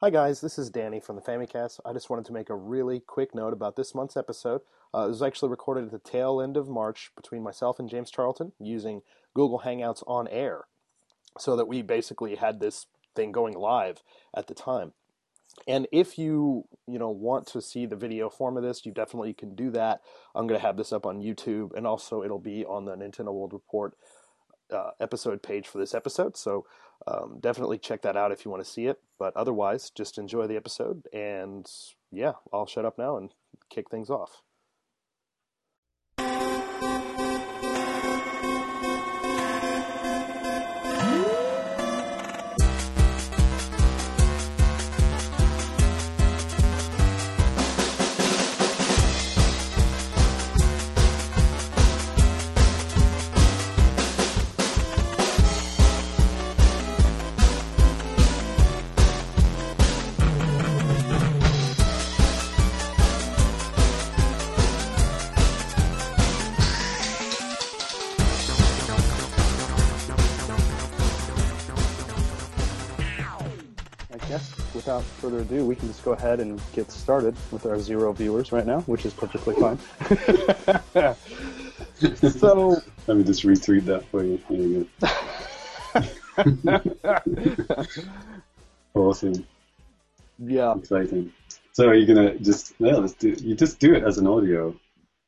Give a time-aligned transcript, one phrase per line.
[0.00, 1.78] Hi guys, this is Danny from the Famicast.
[1.84, 4.62] I just wanted to make a really quick note about this month's episode.
[4.94, 8.10] Uh, it was actually recorded at the tail end of March between myself and James
[8.10, 9.02] Charlton using
[9.34, 10.62] Google Hangouts on air,
[11.38, 14.02] so that we basically had this thing going live
[14.34, 14.94] at the time.
[15.68, 19.34] And if you you know want to see the video form of this, you definitely
[19.34, 20.00] can do that.
[20.34, 23.34] I'm going to have this up on YouTube, and also it'll be on the Nintendo
[23.34, 23.94] World Report
[24.72, 26.36] uh, episode page for this episode.
[26.36, 26.66] So
[27.06, 29.00] um, definitely check that out if you want to see it.
[29.18, 31.06] But otherwise, just enjoy the episode.
[31.12, 31.70] And
[32.10, 33.32] yeah, I'll shut up now and
[33.70, 34.42] kick things off.
[74.94, 78.52] Without further ado, we can just go ahead and get started with our zero viewers
[78.52, 79.78] right now, which is perfectly fine.
[82.38, 84.38] so, Let me just retweet that for you.
[84.48, 84.88] There you go.
[88.94, 89.46] awesome.
[90.38, 91.32] yeah, Exciting.
[91.72, 94.76] So are you gonna just yeah, let's do you just do it as an audio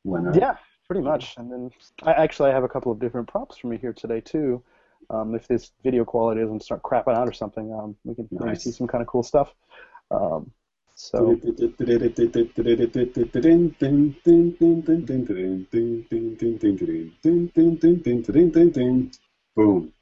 [0.05, 0.55] yeah,
[0.87, 1.35] pretty much.
[1.37, 1.71] And then
[2.03, 4.63] I actually I have a couple of different props for me here today too.
[5.09, 8.55] Um, if this video quality doesn't start crapping out or something, um, we can maybe
[8.59, 9.53] see some kind of cool stuff.
[10.11, 10.51] Um,
[10.95, 11.35] so
[19.55, 19.93] Boom.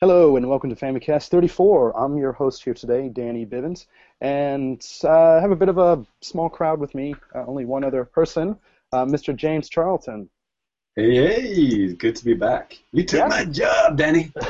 [0.00, 1.96] Hello and welcome to Famicast 34.
[1.98, 3.86] I'm your host here today, Danny Bivens,
[4.20, 7.14] and uh, I have a bit of a small crowd with me.
[7.34, 8.56] Uh, only one other person,
[8.92, 9.34] uh, Mr.
[9.34, 10.28] James Charlton.
[10.94, 12.78] Hey, good to be back.
[12.92, 13.26] You took Yeah.
[13.28, 14.32] my job, Danny.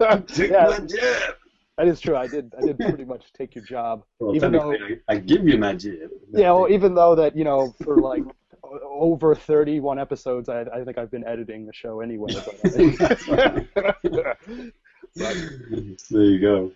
[0.00, 0.66] You took Yeah.
[0.66, 1.34] my job.
[1.78, 2.16] That is true.
[2.16, 2.52] I did.
[2.58, 5.74] I did pretty much take your job, Well, even though I, I give you my
[5.74, 5.94] job.
[6.32, 6.52] yeah.
[6.52, 8.24] Well, even though that you know for like
[8.84, 12.32] over 31 episodes, I, I think I've been editing the show anyway.
[12.34, 12.48] But,
[13.38, 13.60] uh,
[15.14, 16.72] there you go.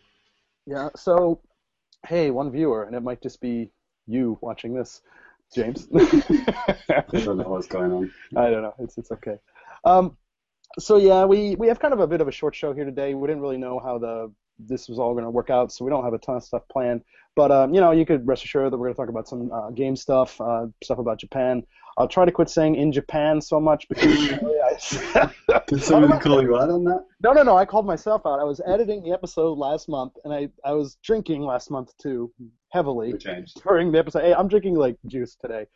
[0.66, 0.88] yeah.
[0.96, 1.40] So,
[2.06, 3.70] hey, one viewer, and it might just be
[4.06, 5.02] you watching this,
[5.54, 5.88] James.
[5.94, 8.12] I don't know what's going on.
[8.36, 8.74] I don't know.
[8.78, 9.36] It's it's okay.
[9.84, 10.16] Um,
[10.78, 13.14] so yeah, we we have kind of a bit of a short show here today.
[13.14, 15.90] We didn't really know how the this was all going to work out, so we
[15.90, 17.02] don't have a ton of stuff planned.
[17.34, 19.52] But um, you know, you could rest assured that we're going to talk about some
[19.52, 21.62] uh, game stuff, uh, stuff about Japan.
[21.98, 24.32] I'll try to quit saying in Japan so much because
[25.14, 27.04] I, Did somebody call you out on that?
[27.22, 27.56] no, no, no.
[27.56, 28.38] I called myself out.
[28.38, 32.32] I was editing the episode last month, and I I was drinking last month too
[32.70, 33.14] heavily
[33.64, 34.22] during the episode.
[34.22, 35.66] Hey, I'm drinking like juice today.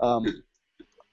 [0.00, 0.42] Um,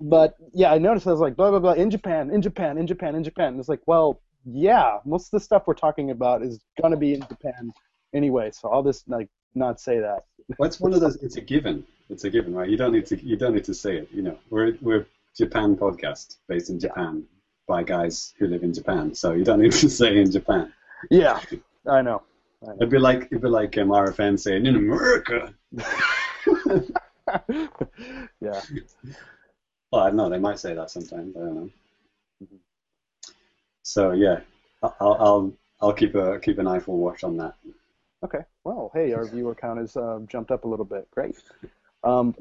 [0.01, 2.87] but yeah, I noticed I was like blah blah blah in Japan, in Japan, in
[2.87, 3.49] Japan, in Japan.
[3.49, 7.13] And it's like, well, yeah, most of the stuff we're talking about is gonna be
[7.13, 7.71] in Japan
[8.13, 8.51] anyway.
[8.51, 10.25] So all this like not say that.
[10.59, 11.17] It's one of those.
[11.17, 11.85] It's a given.
[12.09, 12.69] It's a given, right?
[12.69, 13.23] You don't need to.
[13.23, 14.09] You don't need to say it.
[14.11, 15.05] You know, we're we're
[15.37, 17.23] Japan podcast based in Japan
[17.67, 20.73] by guys who live in Japan, so you don't need to say in Japan.
[21.09, 21.39] Yeah,
[21.87, 22.23] I know.
[22.77, 25.53] It'd be like it'd be like um, RFN saying in America.
[28.41, 28.61] yeah.
[29.91, 30.29] Well, I don't know.
[30.29, 31.35] They might say that sometimes.
[31.37, 31.69] I don't know.
[33.83, 34.41] So yeah,
[34.83, 37.55] I'll I'll I'll keep a keep an eyeful watch on that.
[38.23, 38.39] Okay.
[38.63, 41.09] Well, hey, our viewer count has uh, jumped up a little bit.
[41.11, 41.37] Great.
[42.03, 42.35] Um,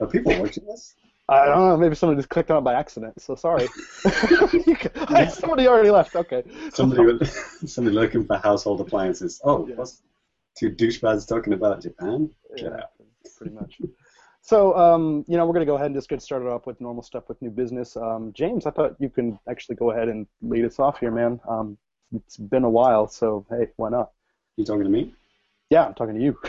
[0.00, 0.94] Are people watching this?
[1.28, 1.76] I don't know.
[1.76, 3.20] Maybe somebody just clicked on it by accident.
[3.20, 3.66] So sorry.
[5.30, 6.14] somebody already left.
[6.14, 6.44] Okay.
[6.72, 7.24] Somebody
[7.66, 9.40] somebody looking for household appliances.
[9.44, 9.74] Oh, Yeah.
[9.76, 10.02] what's
[10.56, 12.30] two douchebags talking about Japan?
[12.56, 12.90] Get Yeah, out.
[13.36, 13.80] pretty much.
[14.42, 16.80] So, um, you know, we're going to go ahead and just get started off with
[16.80, 17.96] normal stuff with new business.
[17.96, 21.40] Um, James, I thought you can actually go ahead and lead us off here, man.
[21.48, 21.76] Um,
[22.14, 24.12] it's been a while, so hey, why not?
[24.56, 25.12] You talking to me?
[25.70, 26.38] Yeah, I'm talking to you.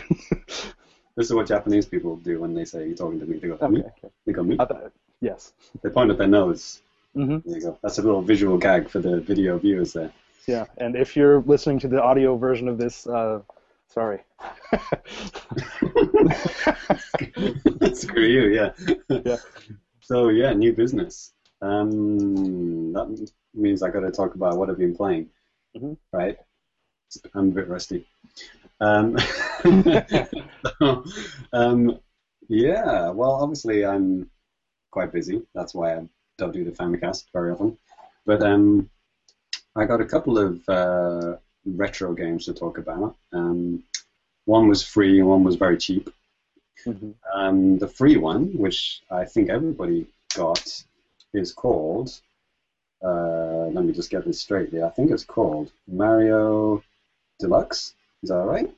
[1.16, 3.38] This is what Japanese people do when they say you're talking to me.
[3.38, 3.66] They go, okay.
[3.66, 3.80] me?
[3.80, 4.08] okay.
[4.24, 4.56] They go, me?
[4.56, 5.52] Thought, yes.
[5.82, 6.80] They point at their nose.
[7.12, 7.76] hmm There you go.
[7.82, 10.12] That's a little visual gag for the video viewers there.
[10.46, 13.40] Yeah, and if you're listening to the audio version of this, uh,
[13.88, 14.20] sorry.
[17.94, 18.70] Screw you, yeah.
[19.24, 19.38] Yeah.
[20.00, 21.32] So yeah, new business.
[21.60, 25.30] Um, that means I got to talk about what I've been playing,
[25.76, 25.96] Mhm.
[26.12, 26.38] right?
[27.34, 28.06] I'm a bit rusty.
[28.80, 29.18] Um,
[30.80, 31.04] so,
[31.52, 31.98] um,
[32.48, 33.10] yeah.
[33.10, 34.30] Well, obviously I'm
[34.90, 35.42] quite busy.
[35.54, 36.08] That's why I
[36.38, 37.76] don't do the Famicast very often.
[38.26, 38.88] But um,
[39.76, 43.16] I got a couple of uh, retro games to talk about.
[43.32, 43.82] Um,
[44.44, 46.10] one was free and one was very cheap.
[46.86, 47.14] Mhm.
[47.34, 50.84] Um, the free one, which I think everybody got,
[51.34, 52.20] is called.
[53.02, 54.84] Uh, let me just get this straight here.
[54.84, 56.82] I think it's called Mario
[57.38, 57.94] Deluxe.
[58.22, 58.68] Is that right?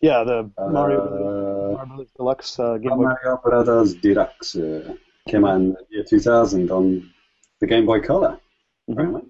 [0.00, 3.04] Yeah, the Uh, Mario, Brothers Deluxe uh, Game Boy.
[3.04, 4.94] Mario Brothers Deluxe uh,
[5.28, 7.10] came out in the year 2000 on
[7.60, 8.38] the Game Boy Color.
[8.88, 9.28] Mhm.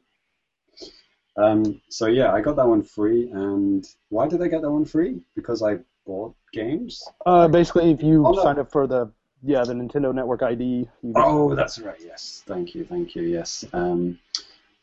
[1.37, 4.85] Um, so yeah, I got that one free, and why did I get that one
[4.87, 5.21] free?
[5.35, 7.03] Because I bought games.
[7.27, 9.11] Uh, basically, if you Oh, sign up for the
[9.43, 12.01] yeah the Nintendo Network ID, Oh, that's right.
[12.03, 13.23] Yes, thank you, thank you.
[13.23, 13.65] Yes.
[13.73, 14.19] Um,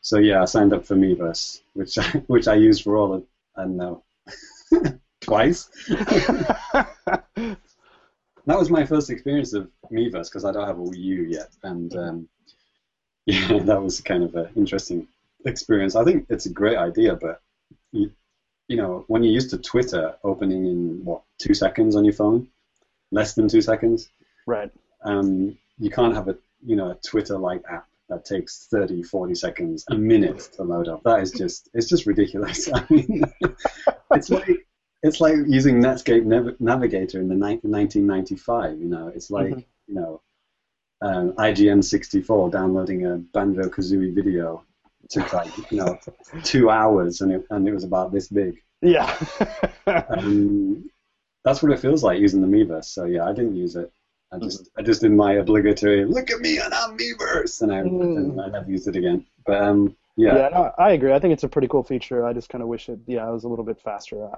[0.01, 3.21] so yeah, I signed up for Miiverse, which I, which I used for all of
[3.21, 3.25] I
[3.61, 4.03] don't know
[5.21, 5.69] twice.
[5.87, 7.57] that
[8.45, 11.95] was my first experience of Miiverse because I don't have a Wii U yet, and
[11.95, 12.29] um,
[13.25, 15.07] yeah, that was kind of an interesting
[15.45, 15.95] experience.
[15.95, 17.41] I think it's a great idea, but
[17.91, 18.11] you,
[18.67, 22.47] you know, when you're used to Twitter opening in what two seconds on your phone,
[23.11, 24.09] less than two seconds,
[24.47, 24.71] right.
[25.03, 29.85] um, you can't have a you know a Twitter-like app that takes 30, 40 seconds,
[29.89, 31.01] a minute to load up.
[31.03, 32.69] That is just it's just ridiculous.
[32.73, 33.23] I mean,
[34.11, 34.49] it's like
[35.01, 38.79] it's like using Netscape Nav- Navigator in the ni- 1995.
[38.79, 39.65] You know, it's like Mhm.
[39.87, 40.21] you know
[41.01, 44.63] um, IGN 64 downloading a Banjo Kazooie video.
[45.03, 45.97] It took like you know
[46.43, 48.57] two hours, and it and it was about this big.
[48.81, 49.17] Yeah.
[49.87, 50.89] Um,
[51.43, 52.85] that's what it feels like using the Miiverse.
[52.85, 53.91] So yeah, I didn't use it.
[54.33, 57.79] I just I just did my obligatory look at me and I'm Miiverse, and I,
[57.79, 59.25] and I never used it again.
[59.45, 61.13] But um, yeah, yeah, no, I agree.
[61.13, 62.25] I think it's a pretty cool feature.
[62.25, 64.29] I just kind of wish it, yeah, it was a little bit faster.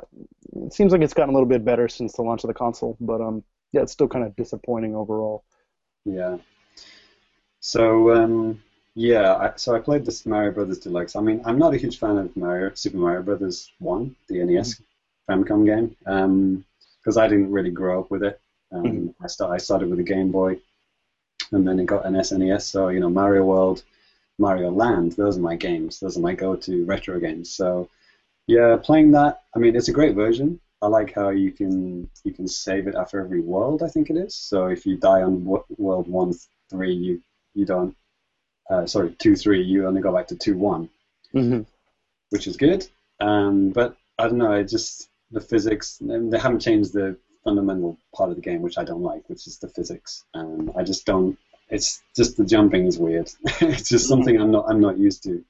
[0.56, 2.98] It seems like it's gotten a little bit better since the launch of the console,
[3.00, 5.44] but um, yeah, it's still kind of disappointing overall.
[6.06, 6.38] yeah.
[7.60, 8.62] So um,
[8.96, 11.16] yeah, I, so I played this Mario Brothers Deluxe.
[11.16, 14.82] I mean, I'm not a huge fan of Mario Super Mario Brothers One, the NES
[15.30, 16.66] Famicom game,
[17.02, 18.40] because I didn't really grow up with it.
[18.72, 19.14] Um, Mhm.
[19.22, 20.60] I, start, I started with a Game Boy,
[21.52, 22.66] and then it got an SNES.
[22.66, 23.84] So you know, Mario World,
[24.40, 26.00] Mario Land, those are my games.
[26.00, 27.52] Those are my go-to retro games.
[27.52, 27.90] So
[28.48, 29.42] yeah, playing that.
[29.56, 30.60] I mean, it's a great version.
[30.82, 33.84] I like how you can you can save it after every world.
[33.84, 34.36] I think it is.
[34.36, 36.34] So if you die on wo- world one,
[36.70, 37.22] three, you
[37.56, 37.96] you don't.
[38.70, 39.62] Uh, sorry, two, three.
[39.64, 40.90] You only go back to two, one
[41.34, 41.62] Mm-hmm.
[42.30, 42.88] which is good.
[43.20, 45.98] Um, but I don't know, it just the physics.
[46.02, 47.18] They haven't changed the
[47.50, 50.26] fundamental part of the game, which I don't like, which is the physics.
[50.34, 51.38] Um, I just don't.
[51.70, 53.32] It's just the jumping is weird.
[53.62, 55.44] it's just something I'm not I'm not used to.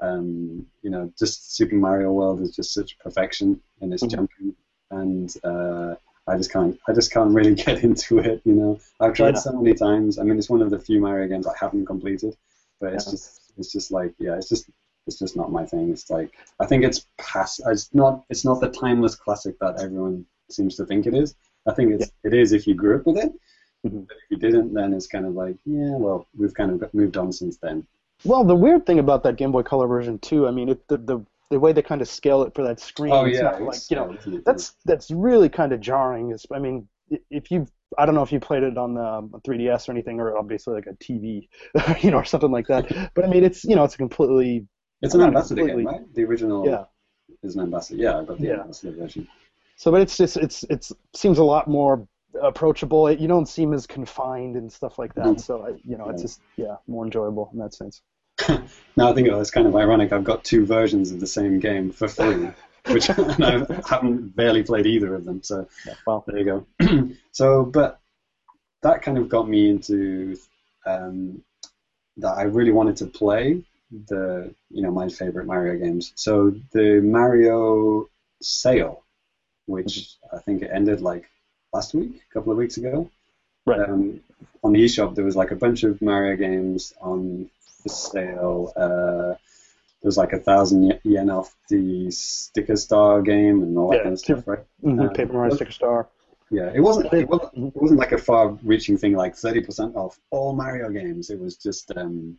[0.00, 4.10] Um, you know, just Super Mario World is just such perfection in its Mhm.
[4.10, 4.54] jumping,
[4.90, 5.94] and uh,
[6.26, 8.40] I just can't I just can't really get into it.
[8.44, 9.40] You know, I've tried Yeah.
[9.40, 10.18] so many times.
[10.18, 12.36] I mean, it's one of the few Mario games I haven't completed,
[12.80, 13.12] but it's Yeah.
[13.12, 14.64] just it's just like yeah, it's just
[15.06, 15.90] it's just not my thing.
[15.90, 17.60] It's like I think it's past.
[17.66, 18.24] It's not.
[18.30, 21.34] It's not the timeless classic that everyone seems to think it is.
[21.66, 23.32] I think it's it is if you grew up with it.
[23.86, 24.06] Mhm.
[24.06, 27.16] But if you didn't, then it's kind of like yeah, well, we've kind of moved
[27.16, 27.86] on since then.
[28.24, 30.98] Well, the weird thing about that Game Boy Color version too, I mean, it, the,
[30.98, 33.60] the the way they kind of scale it for that screen, Oh it's yeah, it's-
[33.60, 36.30] like you know, yeah, that's that's really kind of jarring.
[36.32, 36.88] Is I mean,
[37.30, 37.66] if you
[37.98, 40.74] I don't know if you played it on the um, 3DS or anything, or obviously
[40.74, 41.48] like a TV,
[42.02, 42.86] you know, or something like that.
[43.14, 44.66] But I mean, it's you know, it's a completely
[45.02, 46.14] It's an ambassador game, right?
[46.14, 46.84] The original yeah.
[47.42, 48.00] is an ambassador.
[48.00, 48.60] Yeah, I got the Yeah.
[48.60, 49.26] ambassador version.
[49.76, 52.06] So, but it's just it's it's seems a lot more
[52.40, 53.08] approachable.
[53.08, 55.26] It, you don't seem as confined and stuff like that.
[55.26, 55.40] Mhm.
[55.40, 58.02] So, I, you know, it's just yeah, more enjoyable in that sense.
[58.96, 60.12] Now I think oh, it's kind of ironic.
[60.12, 62.50] I've got two versions of the same game for free,
[62.88, 65.42] which and I haven't barely played either of them.
[65.42, 65.66] So
[66.06, 66.44] Well, there you
[66.78, 67.08] go.
[67.32, 68.00] so, but
[68.82, 70.36] that kind of got me into
[70.84, 71.42] um,
[72.18, 73.62] that I really wanted to play
[74.08, 76.12] the you know my favorite Mario games.
[76.16, 78.08] So the Mario
[78.42, 79.04] sale,
[79.66, 81.28] which I think it ended like
[81.72, 83.10] last week, a couple of weeks ago.
[83.66, 83.88] Right.
[83.88, 84.20] Um,
[84.64, 87.48] on the eShop, there was like a bunch of Mario games on
[87.84, 88.72] the sale.
[88.76, 89.36] Uh,
[90.02, 94.02] there was like a thousand yen off the Sticker Star game and all that Yeah,
[94.02, 94.64] kind of stuff, right?
[94.82, 96.08] mhm, Um, Paper Mario Sticker Star.
[96.50, 97.12] Yeah, it wasn't.
[97.14, 97.68] It wasn't, Mhm.
[97.68, 101.30] it wasn't like a far-reaching thing, like thirty percent off all Mario games.
[101.30, 102.36] It was just, um,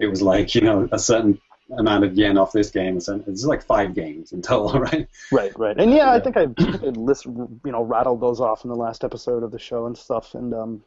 [0.00, 1.38] it was like you know a certain
[1.76, 2.96] amount of yen off this game.
[2.96, 5.08] It's like five games in total, right?
[5.30, 6.20] Right, right, and yeah, I Yeah.
[6.20, 9.50] think I, think I list, you know, rattled those off in the last episode of
[9.50, 10.82] the show and stuff, and um,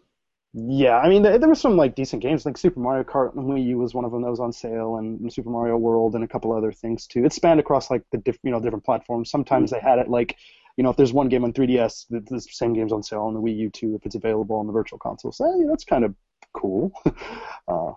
[0.53, 3.45] yeah, I mean, there, there were some like decent games, like Super Mario Kart on
[3.45, 6.23] Wii U was one of them that was on sale, and Super Mario World and
[6.23, 7.23] a couple other things too.
[7.25, 9.29] It spanned across like the diff, you know, different platforms.
[9.31, 10.37] Sometimes they had it like,
[10.77, 13.33] you know, if there's one game on 3DS, the, the same game's on sale on
[13.35, 15.31] the Wii U too, if it's available on the Virtual Console.
[15.31, 16.15] So yeah, that's kind of
[16.53, 16.91] cool.
[17.67, 17.93] uh,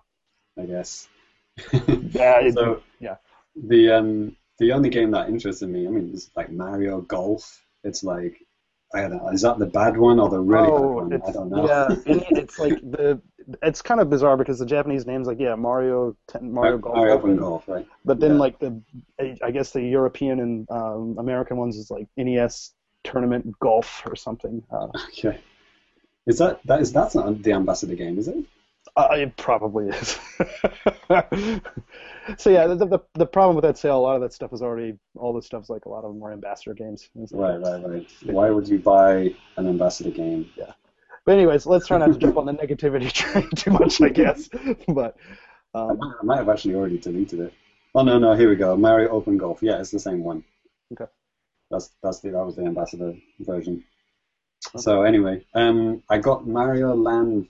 [0.59, 1.09] I guess.
[2.11, 3.15] yeah, it- so yeah.
[3.55, 7.61] the um, the only game that interested me, I mean, it's like Mario Golf.
[7.83, 8.37] It's like,
[8.93, 11.13] I don't know, is that the bad one or the really bad oh, one?
[11.13, 11.67] it's, I don't know.
[11.67, 13.21] yeah, it's like the
[13.61, 17.37] it's kind of bizarre because the Japanese names like yeah Mario Mario Golf, Mario Open,
[17.37, 17.87] Golf, right?
[18.03, 18.39] but then yeah.
[18.39, 18.81] like the
[19.43, 22.71] I guess the European and um, American ones is like NES
[23.03, 24.63] Tournament Golf or something.
[24.71, 25.39] Uh, Okay.
[26.27, 28.37] Is that that is that's not the ambassador game, is it?
[28.97, 30.19] Uh, it probably is.
[32.37, 34.61] so yeah, the, the the problem with that sale, a lot of that stuff is
[34.61, 37.09] already all this stuff's like a lot of them are ambassador games.
[37.15, 38.07] Right, right, right.
[38.23, 40.49] Why would you buy an ambassador game?
[40.55, 40.73] Yeah.
[41.25, 44.49] But anyways, let's try not to jump on the negativity train too much, I guess.
[44.87, 45.17] But
[45.73, 47.53] I um, might, I might have actually already deleted it.
[47.95, 48.77] Oh no, no, here we go.
[48.77, 49.59] Mario Open Golf.
[49.61, 50.43] Yeah, it's the same one.
[50.93, 51.11] Okay.
[51.71, 53.83] That's that's the that was the ambassador version.
[54.77, 57.47] So anyway, um, I got Mario Land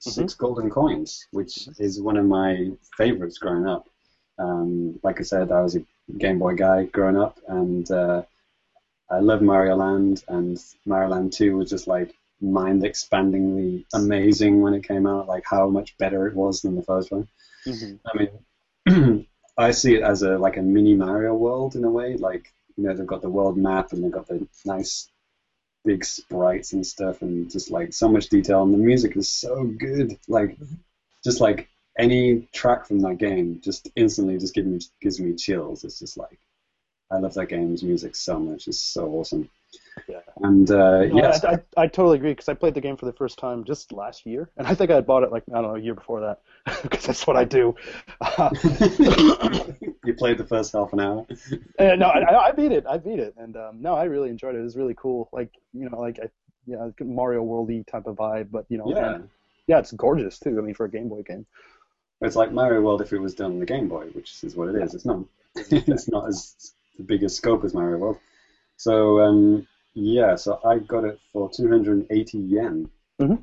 [0.00, 3.88] 2, 6 golden coins, which is one of my favorites growing up.
[4.38, 5.84] Um, like I said, I was a
[6.18, 8.22] Game Boy guy growing up, and uh,
[9.10, 14.86] I loved Mario Land, and Mario Land 2 was just like mind-expandingly amazing when it
[14.86, 17.28] came out, like how much better it was than the first one.
[17.66, 17.98] mhm.
[18.06, 19.26] I mean,
[19.58, 22.16] I see it as a like a mini Mario world in a way.
[22.16, 25.08] Like you know, they've got the world map and they've got the nice
[25.86, 28.62] big sprites and stuff, and just like so much detail.
[28.62, 30.18] And the music is so good.
[30.28, 30.74] Like mm-hmm.
[31.24, 35.84] just like any track from that game, just instantly just gives me gives me chills.
[35.84, 36.38] It's just like
[37.10, 38.68] I love that game's music so much.
[38.68, 39.48] It's so awesome.
[40.08, 40.20] Yeah.
[40.42, 43.06] And uh, No, yes, I, I, I totally agree because I played the game for
[43.06, 45.54] the first time just last year, and I think I had bought it like I
[45.60, 46.40] don't know a year before that
[46.82, 47.74] because that's what I do.
[48.20, 48.50] Uh,
[50.04, 51.26] you played the first half an hour.
[51.78, 52.86] Uh, no, I, I beat it.
[52.88, 54.58] I beat it, and um, no, I really enjoyed it.
[54.60, 55.28] It was really cool.
[55.32, 56.28] Like you know, like I,
[56.66, 59.14] yeah, Mario Worldy type of vibe, but you know, Yeah.
[59.16, 59.28] and-
[59.66, 60.56] yeah, it's gorgeous too.
[60.58, 61.44] I mean, for a Game Boy game.
[62.20, 64.68] It's like Mario World if it was done on the Game Boy, which is what
[64.68, 64.94] it is.
[64.94, 65.24] It's not.
[65.56, 68.18] it's not as the biggest scope as Mario World.
[68.76, 69.66] So um,
[69.96, 72.86] yeah, so I got it for 280 yen,
[73.20, 73.42] Mhm.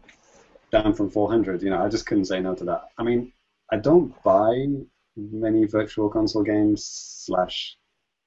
[0.71, 1.63] down from 400.
[1.63, 2.89] You know, I just couldn't say no to that.
[2.97, 3.31] I mean,
[3.71, 4.67] I don't buy
[5.15, 7.75] many virtual console games slash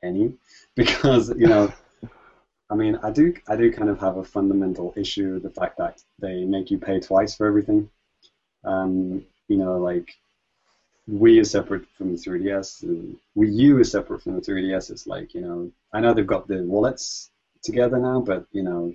[0.03, 0.37] any
[0.77, 1.73] because you know.
[2.69, 5.79] I mean, I do, I do kind of have a fundamental issue with the fact
[5.79, 7.89] that they make you pay twice for everything.
[8.65, 10.17] Um, you know, like
[11.09, 12.83] Wii is separate from the 3DS.
[12.83, 14.91] and Wii U is separate from the 3DS.
[14.91, 17.31] It's like, you know, I know they've got the wallets
[17.67, 18.95] together now, but, you know,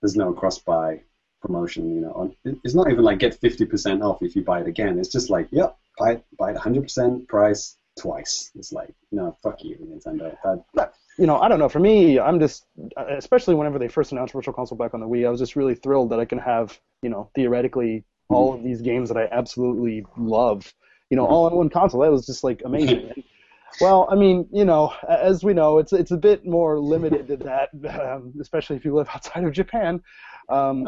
[0.00, 1.00] there's no cross-buy
[1.40, 2.34] promotion, you know.
[2.64, 4.98] It's not even like get 50% off if you buy it again.
[4.98, 8.50] It's just like, yep, buy it, buy it 100% price twice.
[8.54, 10.36] It's like, no, fuck you, Nintendo.
[10.74, 11.68] That, You know, I don't know.
[11.68, 15.26] For me, I'm just, especially whenever they first announced Virtual Console back on the Wii,
[15.26, 18.82] I was just really thrilled that I can have, you know, theoretically all of these
[18.82, 20.72] games that I absolutely love,
[21.10, 21.32] you know, mm-hmm.
[21.32, 22.02] all on one console.
[22.02, 23.24] That was just like amazing.
[23.80, 27.36] Well, I mean, you know, as we know, it's it's a bit more limited to
[27.38, 27.70] that,
[28.00, 30.02] um, especially if you live outside of Japan.
[30.48, 30.86] Um,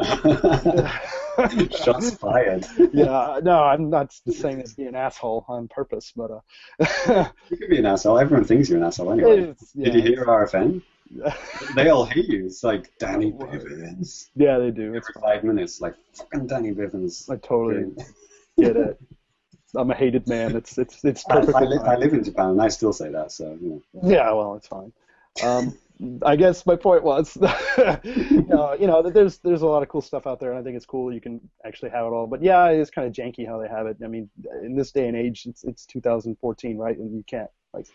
[1.69, 2.65] Shots fired.
[2.93, 7.57] yeah, no, I'm not saying this to be an asshole on purpose, but uh, You
[7.57, 8.17] could be an asshole.
[8.19, 9.53] Everyone thinks you're an asshole anyway.
[9.75, 10.81] yeah, Did you hear RFN?
[11.75, 12.45] They all hate you.
[12.45, 14.29] It's like Danny Bivens.
[14.35, 14.93] yeah, they do.
[14.93, 17.29] It's Every five minutes, like fucking Danny Bivens.
[17.29, 17.91] I totally
[18.57, 18.99] get it.
[19.75, 20.55] I'm a hated man.
[20.55, 23.09] It's it's it's I, I, perfectly li- I live in Japan and I still say
[23.11, 24.09] that, so you know.
[24.09, 24.91] Yeah, well, it's fine.
[25.43, 25.77] Um,
[26.25, 27.53] I guess my point was, no,
[28.79, 30.75] you know, that there's there's a lot of cool stuff out there, and I think
[30.75, 32.25] it's cool you can actually have it all.
[32.27, 33.97] But yeah, it's kind of janky how they have it.
[34.03, 34.29] I mean,
[34.63, 36.97] in this day and age, it's it's 2014, right?
[36.97, 37.85] And you can't like,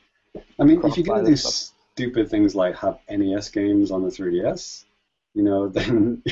[0.59, 1.75] I mean, if you're gonna do stuff.
[1.95, 4.85] stupid things like have NES games on the 3DS,
[5.37, 6.23] you know, then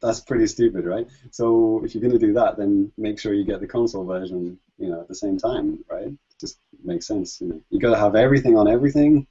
[0.00, 1.06] that's pretty stupid, right?
[1.30, 4.88] So if you're gonna do that, then make sure you get the console version, you
[4.88, 6.12] know, at the same time, right?
[6.40, 7.40] Just makes sense.
[7.40, 9.28] You know, you gotta have everything on everything.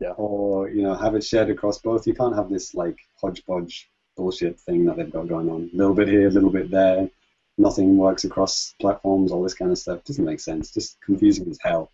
[0.00, 0.10] Yeah.
[0.10, 2.06] Or you know, have it shared across both.
[2.06, 5.70] You can't have this like hodgepodge bullshit thing that they've got going on.
[5.72, 7.08] A little bit here, a little bit there.
[7.56, 9.32] Nothing works across platforms.
[9.32, 10.72] All this kind of stuff doesn't make sense.
[10.72, 11.90] Just confusing as hell.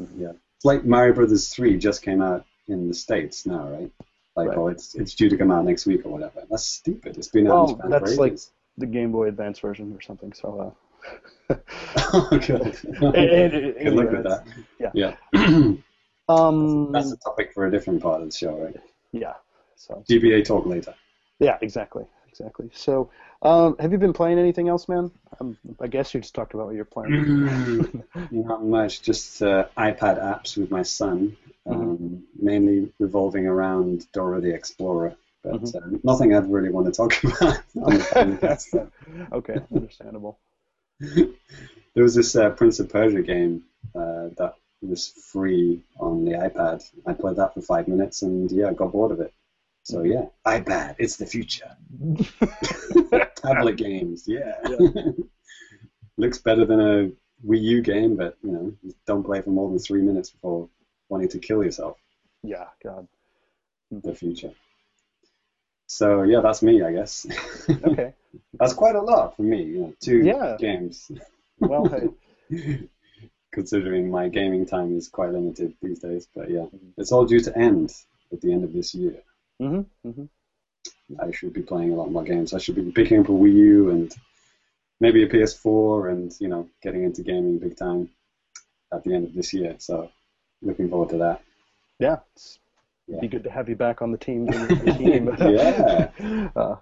[0.00, 0.22] Mm-hmm.
[0.22, 0.32] Yeah.
[0.56, 3.92] It's like Mario Brothers 3 just came out in the States now, right?
[4.36, 4.58] Like, Right.
[4.58, 6.42] oh, it's it's due to come out next week or whatever.
[6.50, 7.16] That's stupid.
[7.16, 8.38] It's been out Well, that's for like-
[8.76, 10.32] the Game Boy Advance version or something.
[10.32, 10.74] So,
[11.50, 11.54] uh,
[12.12, 12.76] oh, God.
[12.84, 14.44] and- and- Good luck anyway, with that.
[14.80, 14.90] yeah.
[14.94, 15.14] Yeah.
[16.28, 18.76] um, That's a topic for a different part of the show, right?
[19.12, 19.34] yeah.
[19.76, 20.94] So GBA talk later.
[21.40, 22.68] yeah, exactly, exactly.
[22.72, 23.10] So,
[23.42, 25.10] um, have you been playing anything else, man?
[25.40, 27.92] Um, I guess you just talked about what you're playing.
[28.30, 31.36] Not much, just uh, iPad apps with my son,
[31.66, 35.14] um, mainly revolving around Dora the Explorer.
[35.44, 35.76] But Mhm.
[35.76, 37.12] uh, nothing I'd really want to talk
[37.74, 38.90] about so.
[39.32, 40.38] okay, understandable.
[41.94, 43.62] there was this uh, Prince of Persia game
[43.94, 46.82] uh, that was free on the iPad.
[47.06, 49.32] I played that for five minutes, and yeah, I got bored of it.
[49.84, 51.76] So yeah, iPad, it's the future.
[53.36, 54.54] Tablet games, yeah.
[56.16, 57.10] Looks better than a
[57.46, 58.74] Wii U game, but you know,
[59.06, 60.70] don't play for more than three minutes before
[61.10, 61.98] wanting to kill yourself.
[62.42, 63.06] Yeah, God.
[63.90, 64.52] The future.
[65.86, 67.26] So yeah, that's me, I guess.
[67.68, 68.14] Okay.
[68.54, 69.64] that's quite a lot for me.
[69.64, 70.56] You know, two Yeah.
[70.58, 71.10] games.
[71.58, 71.86] Well,
[72.48, 72.88] hey.
[73.52, 76.88] Considering my gaming time is quite limited these days, but yeah, mm-hmm.
[76.96, 77.92] it's all due to end
[78.32, 79.22] at the end of this year.
[79.60, 80.24] Hmm hmm
[81.20, 82.54] I should be playing a lot more games.
[82.54, 84.12] I should be picking up a Wii U and
[85.00, 88.08] maybe a PS4 and, you know, getting into gaming big time
[88.92, 89.76] at the end of this year.
[89.78, 90.10] So
[90.62, 91.42] looking forward to that.
[91.98, 92.18] Yeah.
[92.34, 92.58] It's,
[93.06, 93.20] Yeah.
[93.20, 94.46] Be good to have you back on the team.
[94.84, 95.36] The team.
[95.38, 96.50] Yeah.
[96.56, 96.76] Uh,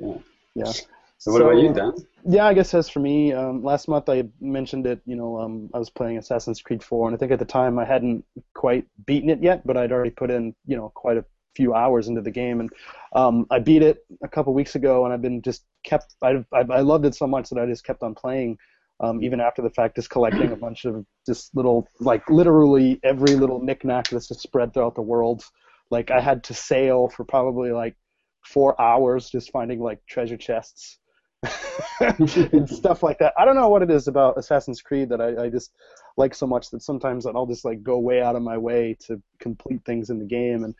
[0.00, 0.18] Yeah.
[0.54, 0.72] yeah.
[1.18, 1.92] So what about you, Dan?
[2.24, 5.00] Yeah, I guess as for me, um, last month I mentioned it.
[5.04, 7.78] You know, um, I was playing Assassin's Creed 4, and I think at the time
[7.78, 11.24] I hadn't quite beaten it yet, but I'd already put in, you know, quite a
[11.54, 12.70] few hours into the game, and
[13.12, 16.14] um, I beat it a couple weeks ago, and I've been just kept.
[16.22, 18.58] I, I, I loved it so much that I just kept on playing,
[19.00, 23.34] um, even after the fact, just collecting a bunch of just little, like literally every
[23.34, 25.44] little knickknack that's just spread throughout the world.
[25.90, 27.96] Like I had to sail for probably like
[28.44, 30.98] four hours just finding like treasure chests
[32.00, 33.32] and stuff like that.
[33.38, 35.72] I don't know what it is about Assassin's Creed that I, I just
[36.16, 39.22] like so much that sometimes I'll just like go way out of my way to
[39.38, 40.64] complete things in the game.
[40.64, 40.74] And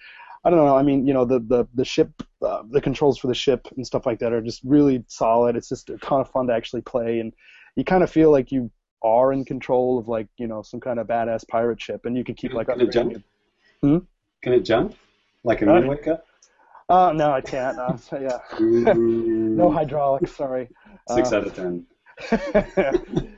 [0.45, 0.77] I don't know.
[0.77, 2.11] I mean, you know, the the the ship,
[2.43, 5.57] uh, the controls for the ship and stuff like that are just really solid.
[5.57, 7.33] It's just a ton of fun to actually play, and
[7.77, 8.71] you kind of feel like you
[9.03, 12.25] are in control of like you know some kind of badass pirate ship, and you
[12.25, 13.13] can keep like Can it jump?
[13.13, 13.23] it.
[14.43, 14.95] Can it jump?
[15.45, 16.21] Like an Wind Waker?
[16.89, 17.79] Uh, no, I can't.
[17.79, 20.35] Uh, so, yeah, no hydraulics.
[20.35, 20.69] Sorry.
[21.11, 21.87] Six Uh, out of ten.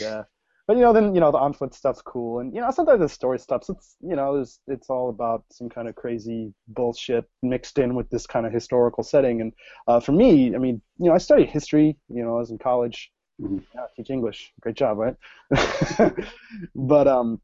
[0.00, 0.24] yeah.
[0.66, 3.00] But you know, then you know the on foot stuff's cool, and you know sometimes
[3.00, 7.24] the story stuff's it's you know it's it's all about some kind of crazy bullshit
[7.42, 9.40] mixed in with this kind of historical setting.
[9.40, 9.52] And
[9.86, 11.96] uh, for me, I mean, you know, I studied history.
[12.08, 13.12] You know, I was in college.
[13.40, 13.62] Mhm.
[13.74, 14.52] Yeah, I teach English.
[14.60, 15.16] Great job, right?
[16.74, 17.40] but um,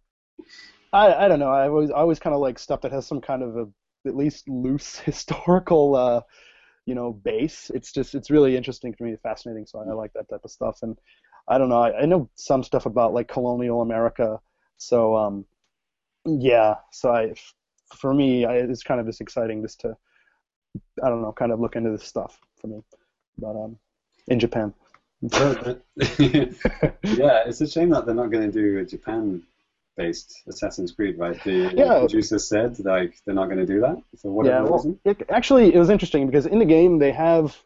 [0.92, 1.50] I I don't know.
[1.50, 3.68] I always I always kind of like stuff that has some kind of a
[4.08, 6.20] at least loose historical uh
[6.86, 7.70] you know base.
[7.74, 9.66] It's just it's really interesting to me, fascinating.
[9.66, 10.78] So I like that type of stuff.
[10.82, 10.98] And
[11.48, 11.82] I don't know.
[11.82, 14.40] I, I know some stuff about like colonial America.
[14.78, 15.44] So um,
[16.24, 16.76] yeah.
[16.92, 17.34] So I,
[17.94, 19.96] for me, I, it's kind of just exciting just to,
[21.02, 22.82] I don't know, kind of look into this stuff for me.
[23.38, 23.78] But um,
[24.28, 24.72] in Japan.
[25.22, 25.76] yeah,
[27.46, 31.40] it's a shame that they're not going to do a Japan-based Assassin's Creed, right?
[31.44, 32.00] The Yeah.
[32.00, 34.98] producer said like they're not going to do that for whatever yeah, well, reason.
[35.04, 37.56] it, actually, it was interesting because in the game they have,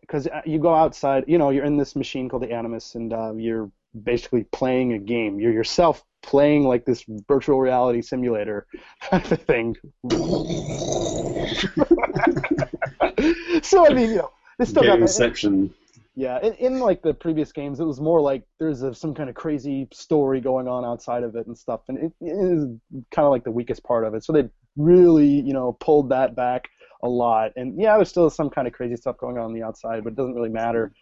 [0.00, 3.32] because you go outside, you know, you're in this machine called the Animus, and uh,
[3.34, 3.70] you're
[4.02, 5.40] basically playing a game.
[5.40, 8.66] You're yourself playing like this virtual reality simulator
[9.02, 9.76] type of thing.
[13.62, 15.70] so I mean, you know, this still got Gameception.
[16.14, 19.28] yeah, in, in like the previous games, it was more like there's a, some kind
[19.28, 22.64] of crazy story going on outside of it and stuff, and it, it is
[23.10, 24.24] kind of like the weakest part of it.
[24.24, 26.68] So they really, you know, pulled that back
[27.02, 27.52] a lot.
[27.56, 30.12] And yeah, there's still some kind of crazy stuff going on on the outside, but
[30.12, 30.92] it doesn't really matter.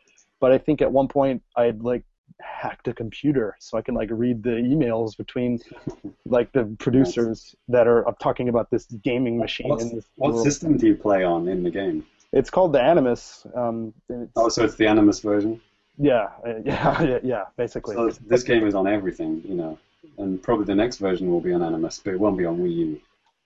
[0.41, 2.05] But I think at one point I had like
[2.41, 5.59] hacked a computer so I can like read the emails between
[6.25, 9.77] like the producers that are talking about this gaming machine.
[9.77, 10.45] This What world.
[10.45, 12.07] system do you play on in the game?
[12.33, 13.47] It's called the Animus.
[13.55, 13.93] Um,
[14.37, 15.61] Oh, so it's the Animus version.
[15.99, 17.95] yeah, uh, yeah, yeah, yeah, basically.
[17.97, 19.79] So this game is on everything, you know,
[20.17, 22.75] and probably the next version will be on Animus, but it won't be on Wii
[22.77, 23.01] U.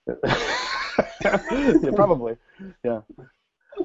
[1.23, 2.37] yeah, probably.
[2.83, 3.01] Yeah.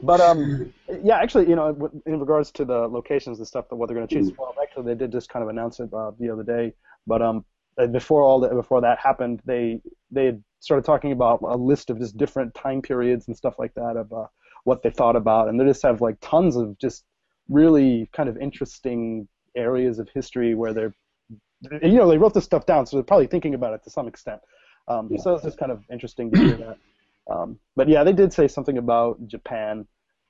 [0.02, 3.88] But um, yeah, actually, you know, in regards to the locations and stuff, that what
[3.88, 4.30] they're going to choose.
[4.38, 6.74] Well, actually, they did just kind of announce it uh, the other day.
[7.06, 7.44] But um,
[7.78, 11.90] uh, before all that, before that happened, they they had started talking about a list
[11.90, 14.26] of just different time periods and stuff like that of uh,
[14.64, 17.04] what they thought about, and they just have like tons of just
[17.48, 20.94] really kind of interesting areas of history where they're,
[21.82, 24.06] you know, they wrote this stuff down, so they're probably thinking about it to some
[24.06, 24.40] extent.
[24.86, 25.20] Um, Yeah.
[25.20, 26.78] So it's just kind of interesting to hear that.
[27.28, 29.86] Um, but yeah, they did say something about Japan.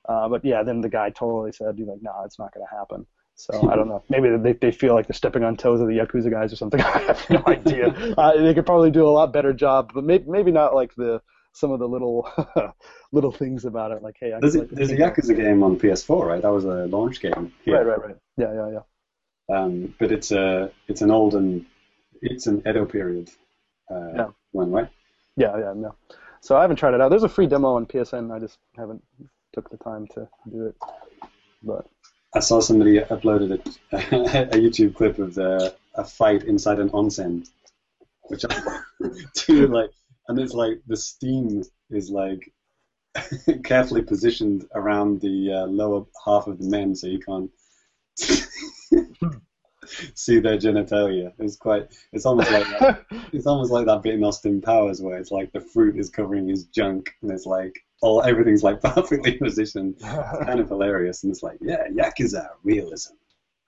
[0.07, 2.75] Uh, but yeah, then the guy totally said, "He's like, no, it's not going to
[2.75, 4.03] happen." So I don't know.
[4.09, 6.81] Maybe they they feel like they're stepping on toes of the yakuza guys or something.
[6.81, 8.13] I have no idea.
[8.17, 11.21] Uh, they could probably do a lot better job, but maybe maybe not like the
[11.53, 12.27] some of the little
[13.11, 14.01] little things about it.
[14.01, 16.41] Like, hey, I There's a, there's a Yakuza game on PS4, right?
[16.41, 17.53] That was a launch game.
[17.63, 17.75] here.
[17.75, 18.15] Right, right, right.
[18.37, 18.69] Yeah, yeah,
[19.49, 19.55] yeah.
[19.55, 21.65] Um, but it's a it's an olden,
[22.21, 23.29] it's an Edo period
[23.89, 24.27] uh, Yeah.
[24.51, 24.89] one, right?
[25.35, 25.95] Yeah, yeah, no.
[26.41, 27.09] So I haven't tried it out.
[27.09, 28.35] There's a free demo on PSN.
[28.35, 29.03] I just haven't
[29.53, 30.75] took the time to do it.
[31.63, 31.85] But
[32.33, 33.51] I saw somebody uploaded
[33.91, 37.47] a, a YouTube clip of the, a fight inside an onsen.
[38.23, 38.81] which I
[39.45, 39.91] do like,
[40.27, 42.51] and it's like the steam is like
[43.63, 47.51] carefully positioned around the uh, lower half of the men, so you can't
[50.15, 51.31] see their genitalia.
[51.39, 51.87] It's quite.
[52.11, 53.05] It's almost like that.
[53.33, 56.47] It's almost like that bit in Austin Powers where it's like the fruit is covering
[56.47, 59.95] his junk, and it's like all everything's like perfectly positioned.
[59.99, 63.13] It's kind of hilarious, and it's like, yeah, yakuza realism.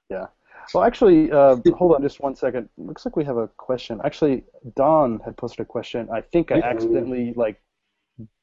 [0.10, 0.28] Yeah.
[0.74, 2.70] Well, actually, uh, hold on just one second.
[2.78, 4.00] Looks like we have a question.
[4.04, 4.44] Actually,
[4.76, 6.08] Don had posted a question.
[6.12, 7.62] I think I accidentally like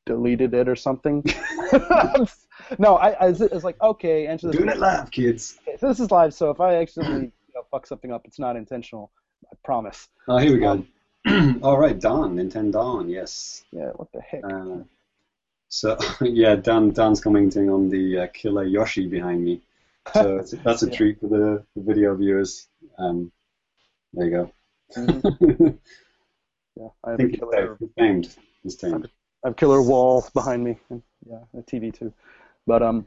[0.07, 1.25] deleted it or something.
[2.79, 4.57] no, I, I was, it's like okay, answer this.
[4.57, 5.59] Doing it live, kids.
[5.66, 7.33] Okay, so this is live, so if I accidentally
[7.70, 9.11] fuck something up, it's not intentional.
[9.46, 10.09] I promise.
[10.28, 10.85] Oh, here we go.
[11.62, 13.64] all right, Don, Nintendo Don, yes.
[13.72, 13.90] Yeah.
[13.96, 14.44] What the heck?
[14.44, 14.78] Uh,
[15.68, 19.61] so yeah, Dan Dan's commenting on the uh, killer Yoshi behind me.
[20.14, 20.96] So that's a Yeah.
[20.96, 22.68] treat for the, the video viewers.
[22.98, 23.30] Um,
[24.12, 24.52] there you go.
[24.96, 25.78] Mhm.
[26.76, 27.76] Yeah, I I have a think it's killer.
[27.80, 28.37] It's tamed.
[28.64, 29.09] It's tamed.
[29.44, 30.78] I have killer wall behind me.
[30.88, 32.12] and, Yeah, a TV too.
[32.66, 33.07] But um,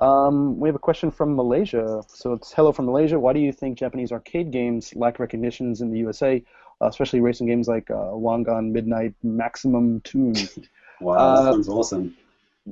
[0.00, 2.02] um, we have a question from Malaysia.
[2.08, 3.18] So it's hello from Malaysia.
[3.18, 6.42] Why do you think Japanese arcade games lack recognitions in the USA,
[6.80, 10.34] uh, especially racing games like uh, Wangan Midnight Maximum Tune?
[10.98, 12.16] Wow, Uh, that sounds awesome.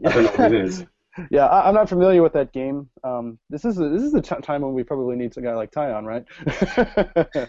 [0.03, 0.87] I don't know what it is.
[1.31, 2.89] yeah, I, I'm not familiar with that game.
[3.05, 5.53] Um, this is a, this is the t- time when we probably need a guy
[5.55, 6.25] like Tyon, right?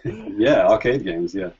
[0.37, 1.33] Yeah, arcade games.
[1.33, 1.51] Yeah,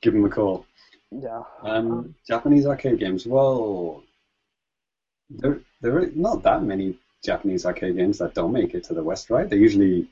[0.00, 0.66] give him a call.
[1.12, 1.42] yeah.
[1.62, 3.26] Um, Japanese arcade games.
[3.26, 4.02] Well,
[5.30, 9.02] there there are not that many Japanese arcade games that don't make it to the
[9.02, 9.48] West, right?
[9.48, 10.08] They usually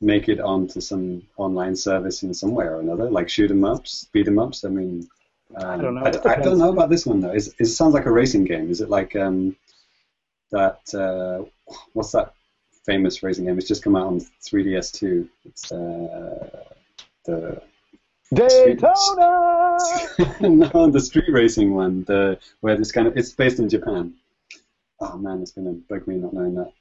[0.00, 4.08] make it onto some online service in some way or another, like shoot 'em ups,
[4.12, 4.64] beat 'em ups.
[4.64, 5.08] I mean,
[5.56, 6.02] um, I don't know.
[6.02, 7.32] I, I don't know about this one though.
[7.32, 8.70] Is it sounds like a racing game?
[8.70, 9.56] Is it like um,
[10.50, 10.80] that?
[10.92, 11.44] Uh,
[11.92, 12.34] what's that
[12.84, 13.58] famous racing game?
[13.58, 15.28] It's just come out on 3DS2.
[15.44, 16.64] It's uh,
[17.24, 17.62] the
[18.34, 19.78] Daytona.
[20.40, 24.14] no, the street racing one, the where this kind of it's based in Japan.
[25.02, 26.72] Oh man, it's gonna bug me not knowing that.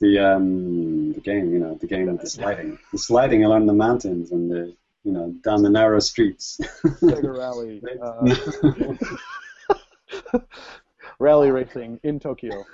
[0.00, 3.74] The um the game, you know, the game of the sliding, the sliding along the
[3.74, 6.58] mountains and the you know down the narrow streets.
[6.82, 7.82] Sega Rally.
[10.32, 10.38] Uh,
[11.18, 12.64] rally racing in Tokyo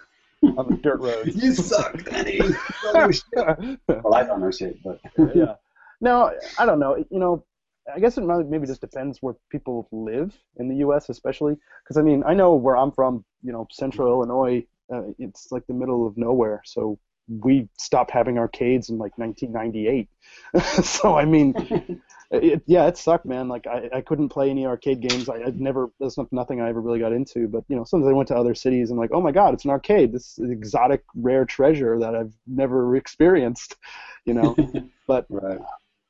[0.43, 1.35] on the dirt roads.
[1.43, 2.37] you suck, Danny.
[2.37, 3.81] You don't know shit.
[3.89, 5.01] well, I don't know shit, but
[5.35, 5.55] yeah.
[6.01, 6.97] No, I don't know.
[7.11, 7.45] You know,
[7.93, 12.03] I guess it maybe just depends where people live in the U.S., especially because I
[12.03, 13.25] mean, I know where I'm from.
[13.43, 14.67] You know, Central Illinois.
[14.93, 20.09] Uh, it's like the middle of nowhere, so we stopped having arcades in like 1998.
[20.85, 21.55] so I mean,
[22.31, 23.49] it, yeah, it sucked, man.
[23.49, 25.29] Like I, I couldn't play any arcade games.
[25.29, 25.91] I, I'd never.
[26.01, 27.49] That's not, nothing I ever really got into.
[27.49, 29.65] But you know, sometimes I went to other cities and like, oh my god, it's
[29.65, 30.13] an arcade.
[30.13, 33.77] This is exotic, rare treasure that I've never experienced.
[34.25, 34.57] You know,
[35.07, 35.61] but right.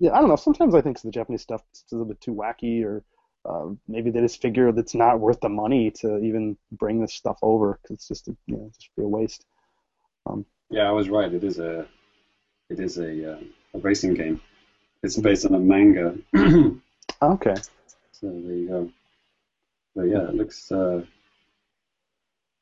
[0.01, 0.37] yeah, I don't know.
[0.37, 3.05] Sometimes I think the Japanese stuff is a little bit too wacky, or
[3.45, 7.39] uh, maybe they just figure it's not worth the money to even bring this stuff
[7.43, 9.45] over because it's just a, you know just be a waste.
[10.71, 11.33] Yeah, I was right.
[11.33, 11.87] It is a
[12.71, 13.39] it is a uh,
[13.75, 14.41] a racing game.
[15.03, 16.17] It's based on a manga.
[17.23, 17.55] Okay.
[18.13, 18.91] So there you go.
[19.95, 21.05] But yeah, it looks uh,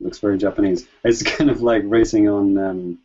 [0.01, 0.87] looks very Japanese.
[1.05, 2.99] It's kind of like racing on um,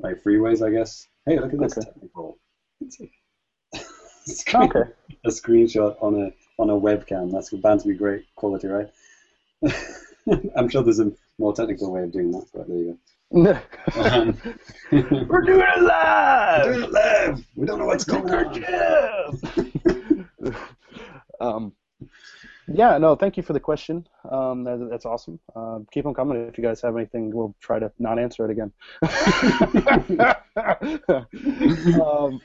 [0.00, 1.08] like freeways, I guess.
[1.24, 1.88] Hey, look at this Okay.
[1.88, 2.38] technical.
[2.80, 3.08] It's a,
[4.32, 4.90] screen- Okay.
[5.24, 7.30] a screenshot on a on a webcam.
[7.30, 8.90] That's bound to be great quality, right?
[10.56, 12.98] I'm sure there's a more technical way of doing that, but there you
[13.32, 13.60] go.
[13.96, 14.38] Um,
[14.92, 16.66] We're doing it live.
[16.66, 17.46] We're doing it live.
[17.56, 18.64] We don't know what's going on.
[21.40, 21.72] um,
[22.68, 24.06] yeah, no, thank you for the question.
[24.30, 25.38] Um, that, that's awesome.
[25.54, 26.48] Uh, keep them coming.
[26.48, 28.72] If you guys have anything, we'll try to not answer it again.
[32.02, 32.40] um,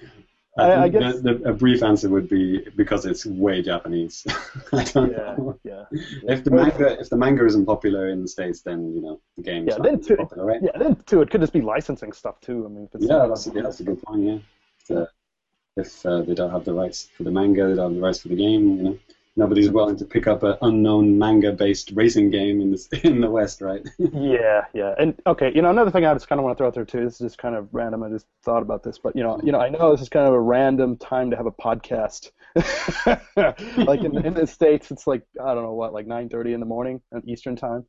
[0.58, 3.62] I, I- I think guess- the, the, a brief answer would be because it's way
[3.62, 4.26] Japanese.
[4.74, 5.60] I don't yeah, know.
[5.64, 5.86] yeah.
[6.28, 9.44] If the manga if the manga isn't popular in the states, then you know the
[9.44, 10.62] game's Yeah, not then too- popular, right?
[10.62, 12.66] Yeah, then too, it could just be licensing stuff too.
[12.66, 14.24] I mean, if it's Yeah, that's a, that's a good point.
[14.24, 14.38] Yeah,
[14.90, 15.06] if, uh,
[15.78, 18.20] if uh, they don't have the rights for the manga, they don't have the rights
[18.22, 18.64] for the game.
[18.78, 19.00] You know,
[19.36, 23.62] nobody's willing to pick up an unknown manga-based racing game in the in the West,
[23.62, 23.82] right?
[23.98, 26.68] Yeah, yeah, and okay, you know, another thing I just kind of want to throw
[26.68, 27.04] out there too.
[27.04, 28.04] This is just kind of random.
[28.04, 30.28] I just thought about this, but you know, you know, I know this is kind
[30.28, 32.32] of a random time to have a podcast.
[33.78, 36.66] like in in the states, it's like I don't know what, like 9:30 in the
[36.66, 37.86] morning Eastern time.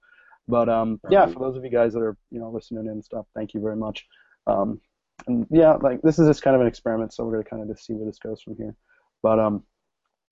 [0.48, 3.04] But um, yeah, for those of you guys that are you know listening in and
[3.04, 4.06] stuff, thank you very much.
[4.46, 4.80] Um,
[5.26, 7.68] and yeah, like this is just kind of an experiment, so we're gonna kind of
[7.68, 8.74] just see where this goes from here.
[9.22, 9.62] But um,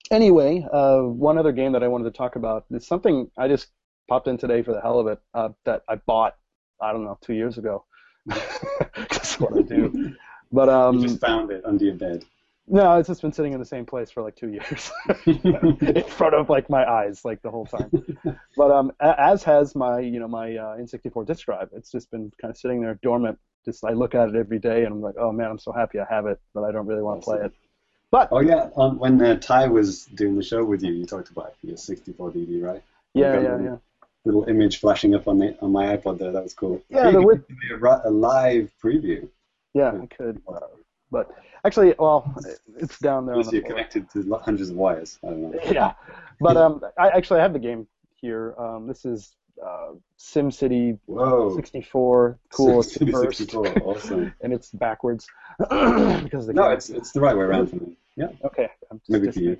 [0.09, 3.67] anyway, uh, one other game that I wanted to talk about is something I just
[4.07, 6.35] popped in today for the hell of it uh, that I bought
[6.81, 7.85] I don't know two years ago.
[8.25, 10.15] That's what I do.
[10.53, 12.25] But um, you just found it under your bed.
[12.67, 14.91] No, it's just been sitting in the same place for like two years,
[15.25, 17.89] in front of like my eyes, like the whole time.
[18.57, 21.69] But um, as has my you know my uh, N64 disk drive.
[21.73, 23.39] It's just been kind of sitting there dormant.
[23.63, 25.99] Just I look at it every day, and I'm like, oh man, I'm so happy
[25.99, 27.53] I have it, but I don't really want to play it.
[28.11, 31.29] But Oh yeah, um, when uh, Ty was doing the show with you, you talked
[31.29, 32.83] about your 64DD, right?
[33.13, 33.77] yeah, yeah, yeah.
[34.25, 36.31] Little image flashing up on the on my iPod there.
[36.31, 36.83] That was cool.
[36.89, 37.25] Yeah, you the could
[37.71, 39.27] with- a, a live preview.
[39.73, 40.41] Yeah, I could.
[41.09, 41.31] But
[41.65, 42.33] actually, well,
[42.77, 43.73] it's down there on Unless you're floor.
[43.75, 45.17] connected to hundreds of wires.
[45.23, 45.59] I don't know.
[45.71, 45.93] yeah,
[46.39, 48.53] but um, I actually I have the game here.
[48.59, 51.55] Um, this is uh, SimCity Whoa.
[51.55, 52.37] 64.
[52.51, 52.79] Cool.
[52.81, 54.33] It's the City first, 64, awesome.
[54.41, 55.27] and it's backwards
[55.59, 57.97] because the No, it's it's the right way around for me.
[58.21, 58.69] Yeah, okay.
[58.89, 59.57] I'm just maybe for you.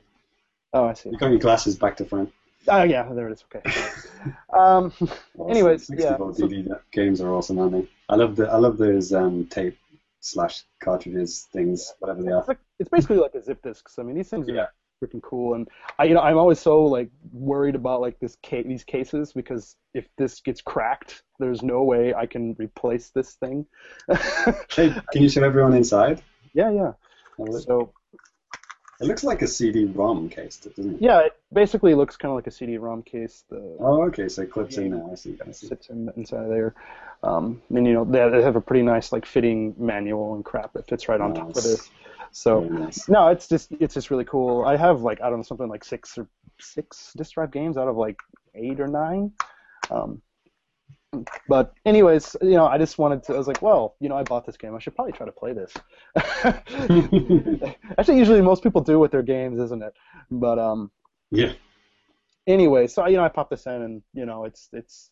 [0.73, 1.09] Oh, I see.
[1.09, 2.31] You got your glasses back to front.
[2.67, 3.43] Oh yeah, there it is.
[3.53, 3.61] Okay.
[4.53, 5.09] um, Awesome.
[5.49, 7.87] Anyways, yeah, 64 so- games are awesome, aren't they?
[8.07, 9.77] I love the I love those um, tape
[10.19, 12.39] slash cartridges things, whatever they are.
[12.39, 13.89] it's like it's basically like a zip disc.
[13.89, 14.67] So I mean, these things are Yeah.
[15.03, 18.61] freaking cool, and I you know I'm always so like worried about like this ca-
[18.63, 23.65] these cases because if this gets cracked, there's no way I can replace this thing.
[24.75, 26.21] Hey, can you show everyone inside?
[26.53, 26.91] yeah, yeah.
[27.59, 27.91] So
[29.01, 31.01] It looks like a CD-ROM case, doesn't it?
[31.01, 33.43] yeah, it basically looks kind of like a CD-ROM case.
[33.49, 35.03] The Oh, okay, so it clips in there.
[35.11, 35.37] I see.
[35.45, 35.67] I see.
[35.67, 36.75] sits in, inside there.
[37.23, 40.87] Um, and you know they, have a pretty nice like fitting manual and crap that
[40.87, 41.89] fits right on top of this.
[42.31, 43.09] So nice.
[43.09, 44.63] no, it's just it's just really cool.
[44.65, 46.27] I have like I don't know something like six or
[46.59, 48.19] six disk drive games out of like
[48.55, 49.33] eight or nine.
[49.89, 50.21] Um,
[51.47, 53.33] but anyways, you know, I just wanted to.
[53.33, 54.75] I was like, well, you know, I bought this game.
[54.75, 55.73] I should probably try to play this.
[57.97, 59.93] Actually, usually most people do with their games, isn't it?
[60.29, 60.91] But um,
[61.31, 61.53] Yeah.
[62.47, 65.11] anyway, so you know, I popped this in, and you know, it's it's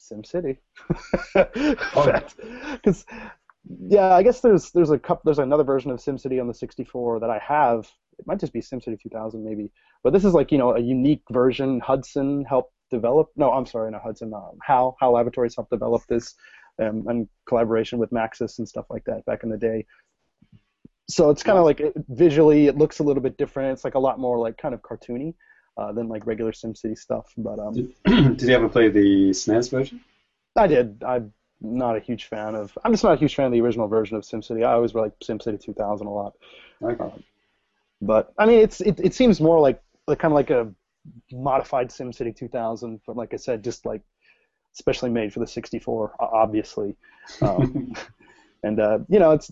[0.00, 0.58] SimCity.
[2.72, 3.04] Because
[3.88, 7.20] yeah, I guess there's there's a couple there's another version of SimCity on the 64
[7.20, 7.88] that I have.
[8.18, 11.22] It might just be SimCity 2000 maybe, but this is like you know a unique
[11.30, 11.80] version.
[11.80, 13.30] Hudson helped develop.
[13.36, 14.32] No, I'm sorry, not Hudson.
[14.32, 16.34] Um, Hal Hal Laboratories helped develop this,
[16.80, 19.86] um, in collaboration with Maxis and stuff like that back in the day.
[21.08, 23.72] So it's kind of like it, visually, it looks a little bit different.
[23.72, 25.34] It's like a lot more like kind of cartoony
[25.76, 27.32] uh, than like regular SimCity stuff.
[27.36, 30.00] But um, Did you ever play the SNES version?
[30.56, 31.02] I did.
[31.06, 32.76] I'm not a huge fan of.
[32.84, 34.64] I'm just not a huge fan of the original version of SimCity.
[34.64, 36.34] I always like SimCity 2000 a lot.
[36.82, 37.12] Okay.
[38.00, 40.72] But I mean, it's it, it seems more like like kind of like a
[41.32, 43.00] modified SimCity 2000.
[43.06, 44.02] But like I said, just like
[44.72, 46.96] specially made for the 64, obviously.
[47.40, 47.94] Um,
[48.62, 49.50] and uh, you know, it's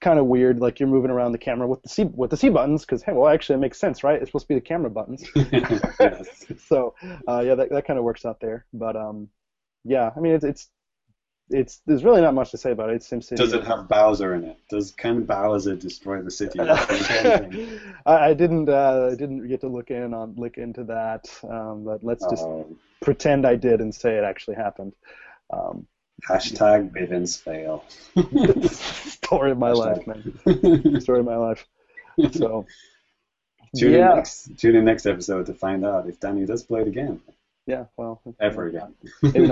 [0.00, 0.60] kind of weird.
[0.60, 3.12] Like you're moving around the camera with the C with the C buttons because hey,
[3.12, 4.20] well, actually, it makes sense, right?
[4.20, 5.24] It's supposed to be the camera buttons.
[6.66, 6.94] so
[7.26, 8.66] uh, yeah, that that kind of works out there.
[8.72, 9.28] But um,
[9.84, 10.68] yeah, I mean, it's it's
[11.50, 12.96] it's there's really not much to say about it.
[12.96, 13.36] It's SimCity.
[13.36, 14.58] Does it have Bowser in it?
[14.70, 16.58] Does can Bowser destroy the city?
[16.58, 17.90] That's the important thing.
[18.06, 21.84] I, I didn't uh, I didn't get to look in on look into that, um,
[21.84, 22.66] but let's just Oh,
[23.02, 24.94] pretend I did and say it actually happened.
[25.52, 25.86] Um,
[26.28, 27.84] hashtag Bivens fail.
[28.70, 31.00] story of my life, man.
[31.00, 31.66] Story of my life.
[32.32, 32.66] So
[33.76, 34.10] Tune Yeah.
[34.10, 34.50] in next.
[34.58, 37.20] Tune in next episode to find out if Danny does play it again,
[37.66, 38.94] yeah, well, ever again.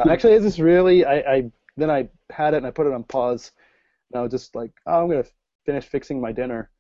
[0.09, 3.05] Actually, it's just really I, I then I had it and I put it on
[3.05, 3.53] pause,
[4.13, 5.25] and I was just like, oh, I'm gonna
[5.67, 6.71] finish fixing my dinner,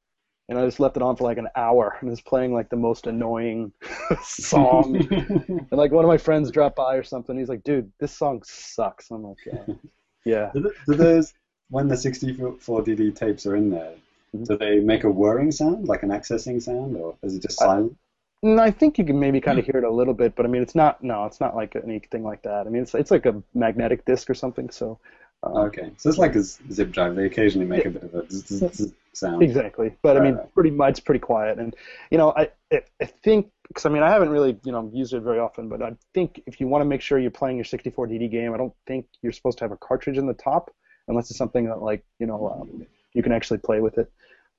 [0.51, 2.69] and I just left it on for like an hour and it was playing like
[2.69, 3.73] the most annoying
[4.23, 4.97] song.
[5.09, 8.43] and like one of my friends dropped by or something, he's like, dude, this song
[8.45, 9.11] sucks.
[9.11, 9.75] I'm like, yeah,
[10.25, 10.51] yeah.
[10.53, 11.33] do, do those
[11.71, 13.95] when the 64 DD tapes are in there?
[14.37, 14.47] Mhm.
[14.47, 17.87] Do they make a whirring sound, like an accessing sound, or is it just silent?
[17.87, 17.97] And
[18.43, 20.63] I think you can maybe kind of hear it a little bit, but I mean,
[20.63, 21.03] it's not.
[21.03, 22.67] No, it's not like anything like that.
[22.67, 24.71] I mean, it's it's like a magnetic disc or something.
[24.71, 24.99] So
[25.43, 27.17] uh, Okay, so it's like a zip drive.
[27.17, 29.43] They occasionally make a bit of a zzz, zzz, zzz sound.
[29.43, 29.95] exactly.
[30.03, 31.59] But I mean, pretty much pretty quiet.
[31.59, 31.77] And
[32.11, 35.21] you know, I I, think because I mean, I haven't really you know used it
[35.21, 38.09] very often, but I think if you want to make sure you're playing your 64
[38.09, 40.71] DD game, I don't think you're supposed to have a cartridge in the top
[41.09, 44.11] unless it's something that like you know um, you can actually play with it.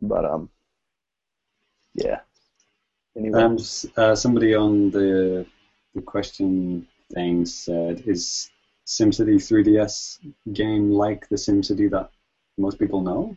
[0.02, 0.50] But um,
[1.96, 2.20] yeah.
[3.18, 3.42] Anyway.
[3.42, 3.58] Um,
[3.98, 5.46] uh, somebody on the
[5.96, 8.50] the question thing said, "Is
[8.86, 10.20] SimCity 3DS
[10.54, 12.12] game like the SimCity that
[12.58, 13.36] most people know?"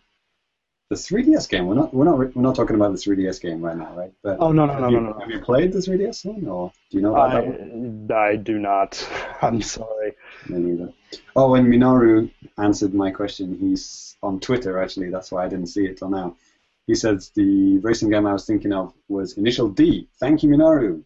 [0.91, 1.67] The 3DS game.
[1.67, 1.95] We're not.
[1.95, 2.19] We're not.
[2.19, 4.13] We're not talking about the 3DS game right now, right?
[4.23, 5.19] But Oh, no, no, no, you, no, no.
[5.19, 8.09] Have you played the 3DS one, or do you know about that one?
[8.13, 9.09] I, I do not.
[9.43, 10.13] I'm sorry.
[10.49, 10.93] Me neither.
[11.35, 13.57] Oh, and Minoru answered my question.
[13.59, 15.11] He's on Twitter, actually.
[15.11, 16.37] That's why I didn't see it till now.
[16.87, 20.09] He says the racing game I was thinking of was Initial D.
[20.21, 21.05] Thank you, Minoru.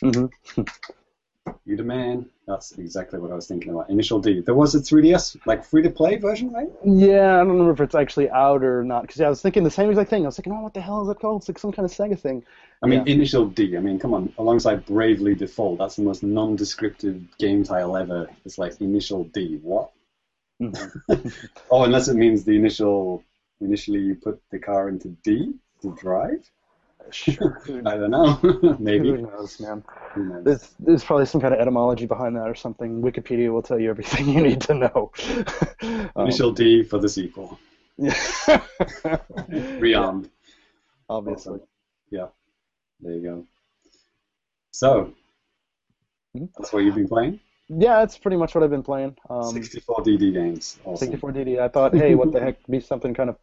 [0.00, 0.26] hmm
[1.66, 2.26] You the man.
[2.46, 3.88] That's exactly what I was thinking about.
[3.88, 4.40] Initial D.
[4.40, 6.68] There was a 3DS like free to play version, right?
[6.84, 9.02] Yeah, I don't remember if it's actually out or not.
[9.02, 10.24] Because yeah, I was thinking the same exact thing.
[10.24, 11.42] I was thinking, oh, what the hell is that called?
[11.42, 12.44] It's like some kind of Sega thing.
[12.82, 13.14] I mean, Yeah.
[13.14, 13.76] Initial D.
[13.76, 14.32] I mean, come on.
[14.36, 18.28] Alongside Bravely Default, that's the most non-descriptive game title ever.
[18.44, 19.58] It's like Initial D.
[19.62, 19.90] What?
[20.60, 20.90] Mhm.
[21.70, 23.22] Oh, unless it means the initial.
[23.64, 26.48] Initially, you put the car into D to drive.
[27.10, 27.62] Sure.
[27.86, 28.38] I don't know.
[28.78, 29.08] Maybe.
[29.10, 29.82] who knows, man?
[30.12, 30.44] Who knows?
[30.44, 33.02] There's, there's probably some kind of etymology behind that or something.
[33.02, 35.12] Wikipedia will tell you everything you need to know.
[36.16, 37.58] Um, Initial D for the sequel.
[37.98, 38.14] yeah.
[39.82, 40.30] Rearmed.
[41.10, 41.60] Obviously.
[42.10, 42.28] Yeah.
[43.00, 43.46] There you go.
[44.70, 45.12] So,
[46.36, 46.48] Mhm.
[46.56, 47.40] that's what you've been playing?
[47.68, 49.16] Yeah, that's pretty much what I've been playing.
[49.28, 50.78] Um, 64 DD games.
[50.84, 51.06] Awesome.
[51.06, 51.58] 64 DD.
[51.60, 53.36] I thought, hey, what the heck, be something kind of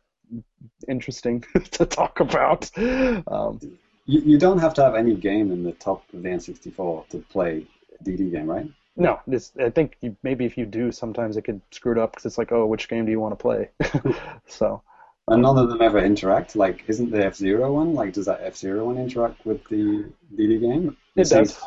[0.88, 2.70] interesting to talk about.
[2.78, 3.60] Um,
[4.06, 7.20] You, you don't have to have any game in the top of the N64 to
[7.30, 7.66] play
[8.00, 8.68] a DD game, right?
[8.98, 12.12] no, this, I think you, maybe if you do, sometimes it could screw it up
[12.12, 13.70] because it's like, oh, which game do you want to play?
[14.48, 14.82] so,
[15.28, 16.56] And none of them ever interact.
[16.56, 17.94] Like, isn't the F Zero one?
[17.94, 20.98] Like, does that F Zero one interact with the DD game?
[21.16, 21.60] It does.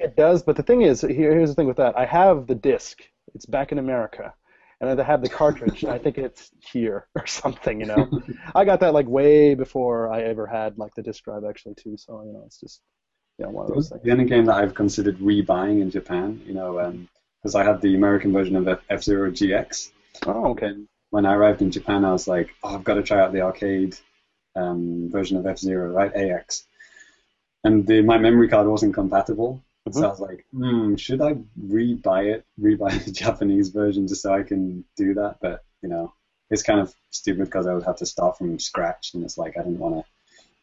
[0.00, 1.96] It does, but the thing is, here, here's the thing with that.
[1.98, 3.02] I have the disc.
[3.34, 4.34] It's back in America.
[4.80, 8.10] And I have the cartridge, I think it's here or something, you know.
[8.54, 11.96] I got that like way before I ever had like the disc drive actually too,
[11.96, 12.80] so you know, it's just
[13.38, 14.02] you know, one of those things.
[14.02, 16.92] the only game that I've considered rebuying in Japan, you know,
[17.42, 19.90] because I had the American version of F Zero GX.
[20.26, 20.66] Oh, okay.
[20.66, 23.32] And when I arrived in Japan, I was like, oh, I've got to try out
[23.32, 23.96] the arcade
[24.56, 26.14] um, version of F Zero, right?
[26.14, 26.66] AX.
[27.64, 29.62] And the, my memory card wasn't compatible.
[29.92, 30.04] So Mhm.
[30.04, 34.42] I was like, hmm, should I rebuy it, rebuy the Japanese version just so I
[34.42, 35.38] can do that?
[35.40, 36.14] But, you know,
[36.50, 39.12] it's kind of stupid because I would have to start from scratch.
[39.14, 40.04] And it's like, I didn't want to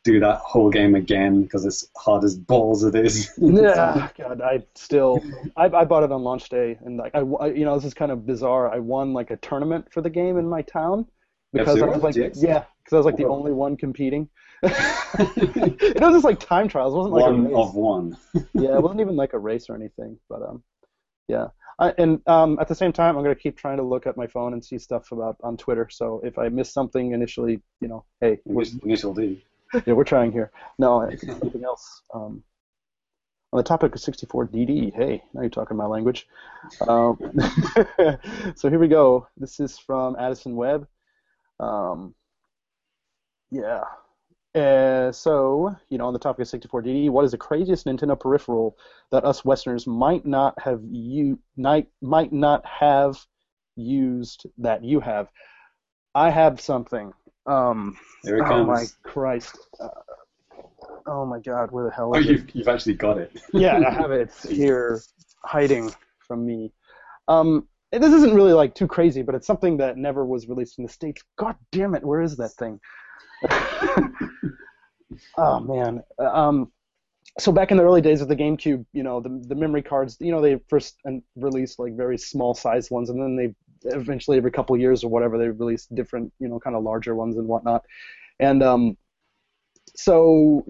[0.04, 3.32] do that whole game again because it's hard as balls it is.
[3.48, 7.48] Yeah, God, I still, I, I bought it on launch day, and like, I, I-
[7.54, 8.74] you know, this is kind of bizarre.
[8.74, 11.06] I won like a tournament for the game in my town
[11.54, 14.30] because I was like, yeah, because I was like the only one competing.
[14.64, 16.94] it was just like time trials.
[16.94, 17.56] It wasn't like a one race.
[17.56, 18.18] of one.
[18.54, 20.20] yeah, it wasn't even like a race or anything.
[20.30, 20.64] But um,
[21.28, 21.48] yeah.
[21.80, 24.28] I, and um, at the same time, I'm gonna keep trying to look at my
[24.28, 25.88] phone and see stuff about on Twitter.
[25.90, 29.44] So if I miss something initially, you know, hey, we're, Initial D.
[29.86, 30.52] yeah, we're trying here.
[30.78, 32.04] No, anything else.
[32.14, 32.44] Um,
[33.54, 36.28] on the topic of 64 DD, hey, now you're talking my language.
[36.88, 37.20] Um,
[38.56, 39.28] so here we go.
[39.36, 40.88] This is from Addison Webb.
[41.60, 42.16] Um,
[43.50, 43.84] yeah.
[44.54, 48.20] Uh, so, you know, on the topic of 64 DD, what is the craziest Nintendo
[48.20, 48.78] peripheral
[49.12, 53.18] that us Westerners might not have you might might not have
[53.78, 55.30] used that you have?
[56.14, 57.14] I have something.
[57.46, 58.68] Um, Here it oh comes.
[58.68, 59.58] my Christ!
[59.80, 59.88] Uh,
[61.08, 62.32] oh my God, where the hell Oh, is it?
[62.32, 63.32] you've, you've actually got it.
[63.54, 64.22] yeah, I have it.
[64.24, 65.00] It's here,
[65.46, 65.92] hiding
[66.28, 66.74] from me.
[67.30, 70.84] Um, this isn't really like too crazy, but it's something that never was released in
[70.86, 71.24] the states.
[71.38, 72.80] God damn it, where is that thing?
[75.38, 76.04] oh man.
[76.20, 76.72] Um,
[77.40, 80.18] so back in the early days of the GameCube, you know, the the memory cards,
[80.20, 80.98] you know, they first
[81.36, 83.56] released like very small sized ones, and then they
[83.96, 87.38] eventually every couple years or whatever they released different, you know, kind of larger ones
[87.38, 87.84] and whatnot.
[88.40, 88.98] And um,
[89.96, 90.66] so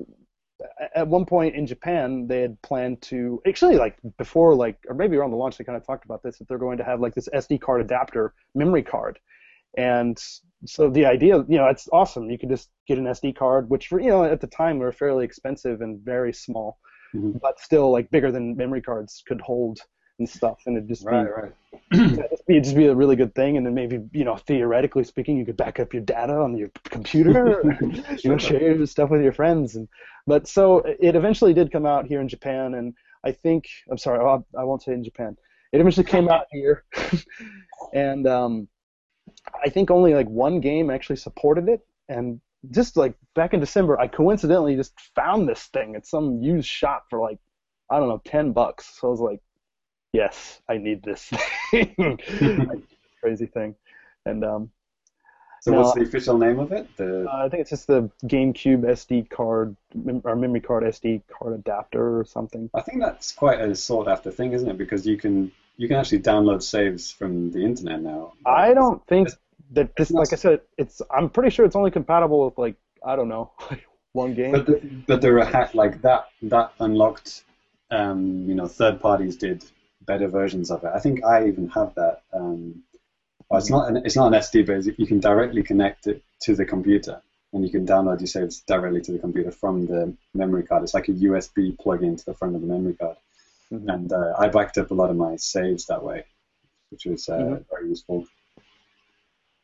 [0.96, 5.18] at one point in Japan, they had planned to actually like before like or maybe
[5.18, 7.16] around the launch they kind of talked about this that they're going to have like
[7.16, 9.20] this SD card adapter memory card,
[9.78, 10.22] and
[10.65, 13.88] so the idea you know it's awesome you could just get an SD card which
[13.88, 16.78] for you know at the time were fairly expensive and very small,
[17.15, 17.39] Mhm.
[17.41, 19.80] but still like bigger than memory cards could hold
[20.19, 21.54] and stuff and it just be Right, right.
[21.91, 25.04] yeah, just be just be a really good thing, and then maybe you know theoretically
[25.04, 27.63] speaking, you could back up your data on your computer,
[28.24, 29.88] you know, share your stuff with your friends, and
[30.28, 32.93] but so it eventually did come out here in Japan, and
[33.26, 34.19] I think I'm sorry,
[34.58, 35.36] I won't say in Japan.
[35.74, 36.84] It eventually came out here,
[37.93, 38.67] and um,
[39.63, 43.99] I think only like one game actually supported it, and just like back in December,
[43.99, 47.39] I coincidentally just found this thing at some used shop for like
[47.89, 48.97] I don't know ten bucks.
[48.99, 49.41] So I was like,
[50.13, 51.30] yes, I need this
[51.71, 52.19] thing,
[53.21, 53.75] crazy thing,
[54.25, 54.71] and um,
[55.62, 56.87] So No, what's the official name of it?
[56.98, 61.21] The uh, I think it's just the GameCube SD card mem- or memory card SD
[61.27, 62.69] card adapter or something.
[62.73, 64.77] I think that's quite a sought after thing, isn't it?
[64.77, 65.52] Because you can
[65.82, 68.34] you can actually download saves from the internet now.
[68.46, 69.29] I don't think
[69.71, 71.02] that this, like I said, it's.
[71.10, 73.52] I'm pretty sure it's only compatible with like I don't know,
[74.12, 74.52] one game.
[74.52, 77.44] But the, but there are hack like that that unlocked.
[77.90, 79.65] Um, you know, third parties did
[80.06, 80.92] better versions of it.
[80.94, 82.21] I think I even have that.
[82.32, 82.84] Um,
[83.50, 86.54] well, it's not an it's not an SD, but you can directly connect it to
[86.56, 87.23] the computer,
[87.54, 90.84] and you can download your saves directly to the computer from the memory card.
[90.84, 93.17] It's like a USB plug-in to the front of the memory card.
[93.72, 93.94] Mhm.
[93.94, 96.26] and uh, I backed up a lot of my saves that way,
[96.92, 97.65] which was uh, Mhm.
[97.69, 98.26] very useful.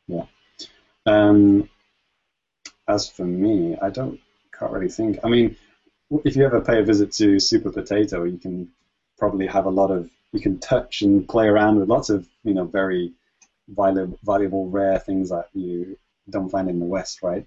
[0.06, 0.26] Yeah.
[1.06, 1.68] Um,
[2.88, 4.18] as for me, I don't
[4.58, 5.18] can't really think.
[5.22, 5.56] I mean,
[6.24, 8.70] if you ever pay a visit to Super Potato, you can
[9.18, 12.54] probably have a lot of you can touch and play around with lots of you
[12.54, 13.12] know very
[13.68, 15.96] valuable, valuable rare things that you
[16.30, 17.46] don't find in the West, right?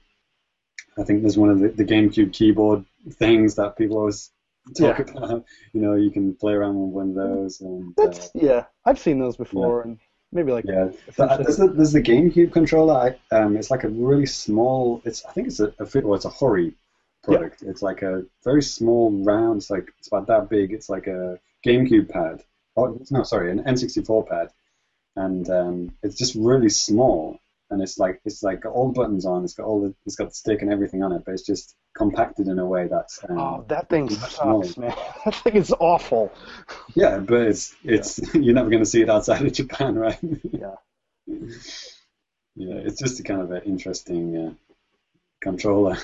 [0.98, 4.32] I think there's one of the, the GameCube keyboard things that people always
[4.78, 5.16] talk Yeah.
[5.18, 5.46] about.
[5.74, 8.66] You know, you can play around with one of those, and uh, That's yeah.
[8.86, 10.00] I've seen those before, and
[10.34, 10.90] maybe like yeah.
[11.18, 13.16] But, uh, there's, the, there's the GameCube controller.
[13.32, 15.02] I, um, it's like a really small.
[15.06, 16.76] It's I think it's a, a fit- well, it's a Hori
[17.24, 17.64] product.
[17.64, 19.58] It's like a very small round.
[19.62, 20.74] It's like it's about that big.
[20.74, 22.44] It's like a GameCube pad.
[22.76, 24.50] Oh no, sorry, an N64 pad,
[25.16, 27.40] and um, it's just really small.
[27.70, 29.46] And it's like it's like got all the buttons on.
[29.46, 31.76] It's got all the it's got the stick and everything on it, but it's just
[31.94, 34.96] compacted in a way that's um, Oh, that thing sucks, man.
[35.26, 36.32] That thing is awful.
[36.96, 37.18] yeah.
[37.20, 40.18] But it's it's you're never going to see it outside of Japan, right?
[40.52, 40.76] Yeah.
[42.56, 44.54] Yeah, it's just a kind of an interesting uh,
[45.42, 45.98] controller.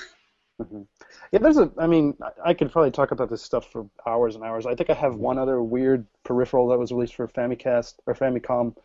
[1.32, 1.70] Yeah, there's a.
[1.78, 4.66] I mean, I- could probably talk about this stuff for hours and hours.
[4.66, 8.76] I think I have one other weird peripheral that was released for Famicast or Famicom.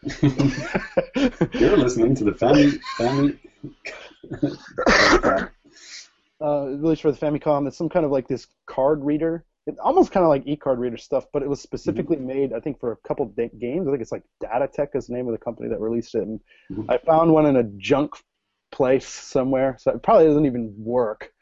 [1.54, 3.38] You're listening to the family family.
[6.42, 7.66] Uh, released for the Famicom.
[7.66, 9.44] It's some kind of like this card reader.
[9.66, 12.80] It almost kind of like e-card reader stuff, but it was specifically made, I think,
[12.80, 13.86] for a couple da- games.
[13.86, 16.40] I think it's like DataTech is the name of the company that released it, and
[16.72, 16.86] Mhm.
[16.88, 18.14] I found one in a junk
[18.72, 21.32] place somewhere, so it probably doesn't even work.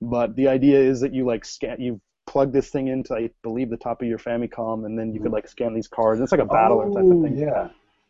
[0.00, 3.68] But the idea is that you like scan, you plug this thing into, I believe,
[3.70, 5.34] the top of your Famicom, and then you could Mhm.
[5.34, 6.20] like scan these cards.
[6.20, 7.36] It's like a battler type of thing.
[7.36, 7.68] Yeah.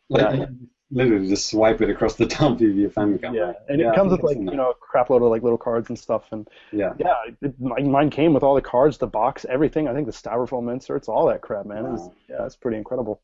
[0.09, 0.47] Like, Yeah.
[0.91, 3.35] Literally just swipe it across the top of your family Famicom.
[3.35, 5.59] Yeah, and Yeah, it comes with like you know a crap load of like little
[5.59, 6.49] cards and stuff, and.
[6.73, 6.93] Yeah.
[6.99, 9.89] Yeah, it, mine came with all the cards, the box, everything.
[9.89, 11.85] I think the styrofoam inserts, all that crap, man.
[11.87, 13.21] It was, yeah, it's pretty incredible.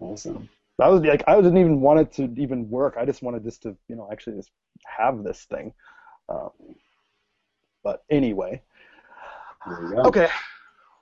[0.00, 0.48] Awesome.
[0.80, 2.96] I was like, I didn't even want it to even work.
[2.96, 4.52] I just wanted just to, you know, actually just
[4.86, 5.72] have this thing.
[6.28, 6.50] Um,
[7.82, 8.62] but anyway,
[9.66, 10.02] There you go.
[10.02, 10.28] okay.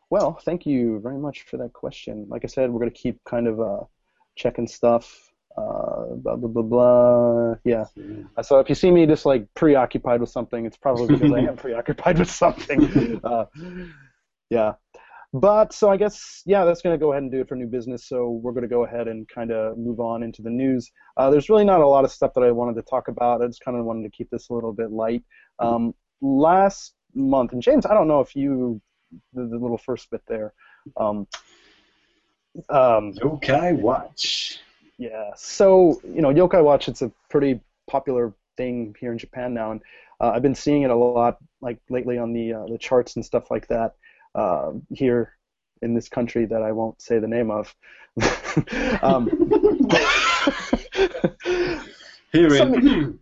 [0.08, 2.26] Well, thank you very much for that question.
[2.28, 3.80] Like I said, we're gonna keep kind of uh,
[4.36, 5.32] checking stuff.
[5.56, 7.54] Uh, blah blah blah blah.
[7.64, 7.86] Yeah.
[8.36, 11.40] Uh, So if you see me just like preoccupied with something, it's probably because I
[11.50, 13.20] am preoccupied with something.
[13.24, 13.46] Uh,
[14.50, 14.72] yeah.
[15.32, 17.66] But so I guess yeah, that's going to go ahead and do it for new
[17.66, 18.06] business.
[18.08, 20.90] So we're going to go ahead and kind of move on into the news.
[21.16, 23.42] Uh, there's really not a lot of stuff that I wanted to talk about.
[23.42, 25.24] I just kind of wanted to keep this a little bit light.
[25.58, 28.80] Um, last month, and James, I don't know if you
[29.32, 30.52] the, the little first bit there.
[30.96, 31.26] Um,
[32.70, 34.60] um, Yokai Watch.
[34.98, 35.30] Yeah.
[35.36, 36.88] So you know, Yokai Watch.
[36.88, 39.82] It's a pretty popular thing here in Japan now, and
[40.20, 43.24] uh, I've been seeing it a lot, like lately on the uh, the charts and
[43.24, 43.94] stuff like that
[44.34, 45.32] uh, here
[45.82, 47.74] in this country that I won't say the name of.
[49.02, 49.28] um,
[52.32, 53.18] Here in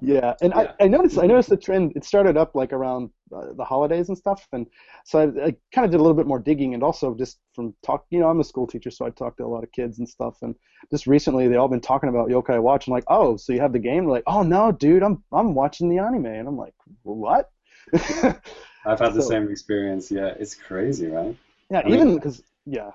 [0.00, 0.72] Yeah, and Yeah.
[0.80, 1.92] I, I noticed I noticed the trend.
[1.94, 4.66] It started up like around uh, the holidays and stuff, and
[5.04, 7.74] so I, I kind of did a little bit more digging, and also just from
[7.84, 8.04] talk.
[8.10, 10.08] You know, I'm a school teacher, so I talk to a lot of kids and
[10.08, 10.38] stuff.
[10.42, 10.56] And
[10.90, 12.88] just recently, they all been talking about Yokai Watch.
[12.88, 14.04] I'm like, oh, so you have the game?
[14.04, 17.50] They're like, oh no, dude, I'm I'm watching the anime, and I'm like, what?
[17.92, 20.10] I've had the same experience.
[20.10, 21.36] Yeah, it's crazy, right?
[21.70, 22.90] yeah, I even because yeah,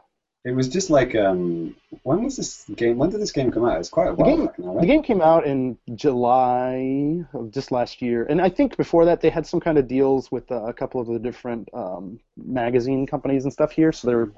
[0.45, 2.97] It was just like um, when was this game?
[2.97, 3.77] When did this game come out?
[3.77, 7.51] It's quite a The while game- back now, The game came out in July of
[7.51, 10.49] just last year, and I think before that they had some kind of deals with
[10.51, 13.91] uh, a couple of the different um, magazine companies and stuff here.
[13.91, 14.31] So they were,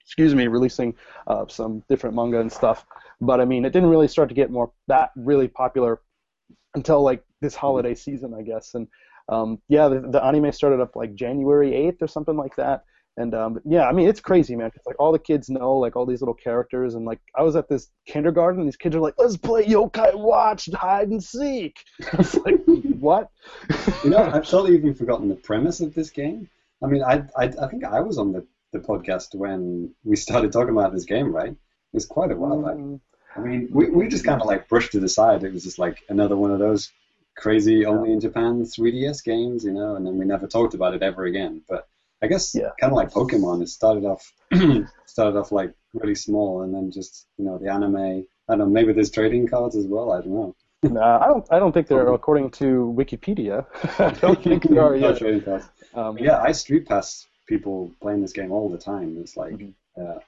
[0.00, 0.94] excuse me, releasing
[1.28, 2.84] uh, some different manga and stuff.
[3.20, 6.00] But I mean, it didn't really start to get more that really popular
[6.74, 8.74] until like this holiday season, I guess.
[8.74, 8.88] And
[9.28, 12.84] um, yeah, the, the anime started up like January 8th or something like that.
[13.16, 14.70] And um, yeah, I mean, it's crazy, man.
[14.70, 17.54] 'cause, like all the kids know like all these little characters, and like I was
[17.54, 21.76] at this kindergarten, and these kids are like, "Let's play Yokai Watch hide and seek."
[22.12, 22.60] I was like,
[22.98, 23.30] "What?"
[24.02, 26.48] You know, I've totally even forgotten the premise of this game.
[26.82, 30.52] I mean, I, I, I think I was on the, the podcast when we started
[30.52, 31.50] talking about this game, right?
[31.52, 31.56] It
[31.92, 32.74] was quite a while back.
[32.74, 33.00] Mm,
[33.36, 35.44] I mean, we, we just kind of like brushed it aside.
[35.44, 36.90] It was just like another one of those
[37.36, 41.02] crazy only in Japan 3DS games, you know, and then we never talked about it
[41.02, 41.62] ever again.
[41.68, 41.86] But
[42.22, 42.70] I guess Yeah.
[42.80, 44.22] kind of like Pokemon, it started off
[45.06, 47.96] started off like really small, and then just you know the anime.
[47.96, 50.12] I don't know, maybe there's trading cards as well.
[50.12, 50.54] I don't know.
[50.82, 51.46] nah, I don't.
[51.50, 53.66] I don't think they're according to Wikipedia.
[53.98, 55.18] I don't think they are yet.
[55.18, 55.66] trading cards.
[55.94, 59.16] Um, Yeah, I street pass people playing this game all the time.
[59.20, 59.74] It's like, Mhm.
[60.00, 60.18] uh,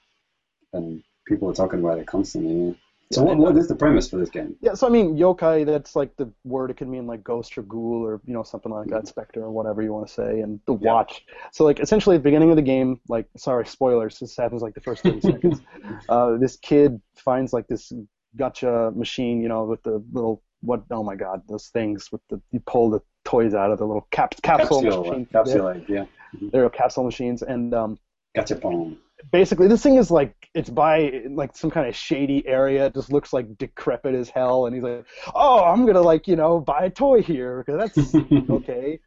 [0.72, 2.78] and people are talking about it constantly.
[3.12, 4.56] So what, what is the premise for this game?
[4.60, 6.70] Yeah, so I mean, yokai, that's like the word.
[6.72, 9.50] It could mean like ghost or ghoul or, you know, something like that, specter or
[9.52, 10.40] whatever you want to say.
[10.40, 10.92] And the Yeah.
[10.92, 11.24] watch.
[11.52, 14.74] So, like, essentially at the beginning of the game, like, sorry, spoilers, this happens like
[14.74, 15.60] the first 30 seconds.
[16.08, 17.92] Uh, this kid finds like this
[18.36, 22.40] gacha machine, you know, with the little, what, oh my god, those things with the,
[22.50, 25.26] you pull the toys out of the little cap, capsule, Capsule, machine.
[25.32, 26.06] capsule, yeah.
[26.50, 27.42] There are capsule machines.
[27.42, 27.98] And, um,
[28.36, 28.96] Gachapon.
[29.32, 33.10] basically this thing is like it's by like some kind of shady area it just
[33.10, 36.84] looks like decrepit as hell and he's like oh i'm gonna like you know buy
[36.84, 38.14] a toy here because that's
[38.50, 38.98] okay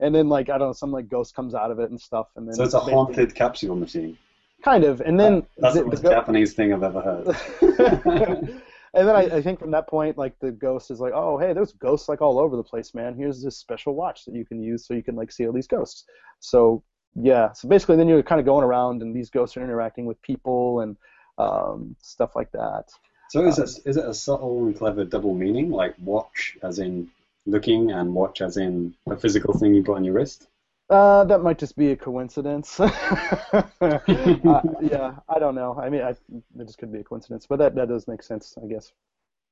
[0.00, 2.26] and then like i don't know some like ghost comes out of it and stuff
[2.36, 4.18] and then So it's a haunted capsule machine.
[4.62, 7.26] kind of and then That's the, the the most go- Japanese thing I've ever heard.
[8.94, 11.52] and then I, I think from that point like the ghost is like oh hey
[11.52, 14.60] there's ghosts like all over the place man here's this special watch that you can
[14.62, 16.04] use so you can like see all these ghosts
[16.40, 16.82] so
[17.14, 20.20] yeah so basically then you're kind of going around and these ghosts are interacting with
[20.22, 20.96] people and
[21.38, 22.90] um, stuff like that
[23.30, 27.10] So is it is it a subtle and clever double meaning, like watch as in
[27.46, 30.46] looking and watch as in a physical thing you put on your wrist?
[30.90, 32.78] Uh, that might just be a coincidence.
[32.80, 35.74] uh, yeah, I don't know.
[35.80, 38.56] I mean, I, it just could be a coincidence, but that, that does make sense,
[38.62, 38.92] I guess.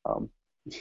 [0.04, 0.30] Um,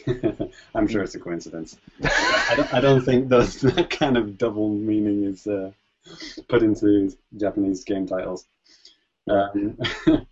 [0.76, 1.78] I'm sure it's a coincidence.
[2.04, 5.72] I don't, I don't think those, that kind of double meaning is uh,
[6.50, 8.46] put into Japanese game titles.
[9.30, 9.78] Um,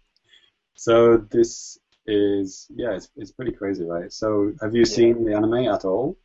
[0.76, 4.12] so this is yeah, it's it's pretty crazy, right?
[4.12, 6.18] So have you seen the anime at all?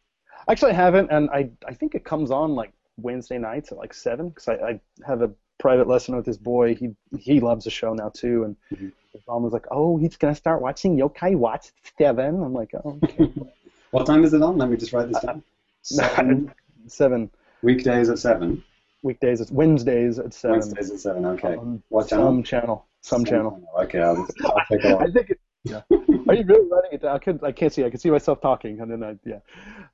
[0.49, 3.93] actually, I haven't, and I I think it comes on like Wednesday nights at like
[3.95, 6.75] seven because I, I have a private lesson with this boy.
[6.75, 8.93] He he loves the show now too, and Mhm.
[9.13, 12.43] his mom was like, "Oh, he's gonna start watching Yokai Watch at seven.
[12.43, 13.33] I'm like, "Oh, okay."
[13.91, 14.59] What time is it on?
[14.59, 15.45] Let me just write this down.
[15.83, 16.53] Seven,
[16.89, 17.31] seven
[17.63, 18.65] weekdays at seven.
[19.05, 19.41] Weekdays.
[19.41, 20.59] It's Wednesdays at seven.
[20.59, 21.25] Wednesdays at seven.
[21.27, 21.57] Okay.
[21.57, 22.43] on What some channel?
[22.43, 22.87] channel.
[23.03, 23.63] Some channel.
[23.83, 25.31] Okay, I'll, I'll take a I think.
[25.31, 25.83] It, yeah.
[26.29, 27.17] Are you really writing it down?
[27.17, 27.45] I could.
[27.45, 27.85] I can't see.
[27.85, 29.17] I can see myself talking, and then I.
[29.25, 29.41] Yeah.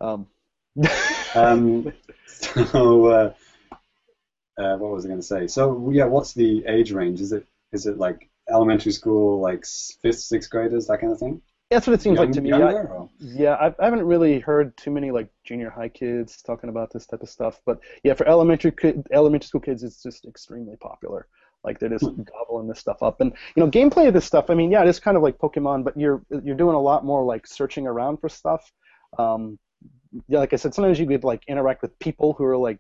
[0.01, 0.27] Um,
[1.35, 1.93] Um,
[2.27, 3.33] so, uh,
[4.59, 5.47] uh, what was I going to say?
[5.47, 7.21] So, yeah, what's the age range?
[7.21, 9.65] Is it is it like elementary school, like
[10.03, 11.41] fifth, sixth graders, that kind of thing?
[11.71, 12.53] That's what it seems like to me.
[12.53, 12.85] I,
[13.21, 17.07] yeah, I, I haven't really heard too many like junior high kids talking about this
[17.07, 21.29] type of stuff, but yeah, for elementary kid, elementary school kids, it's just extremely popular.
[21.63, 24.51] Like they're just gobbling this stuff up, and you know, gameplay of this stuff.
[24.51, 27.05] I mean, yeah, it is kind of like Pokemon, but you're you're doing a lot
[27.05, 28.73] more like searching around for stuff.
[29.19, 29.59] Um,
[30.27, 32.79] yeah, like I said, sometimes you could like interact with people who are like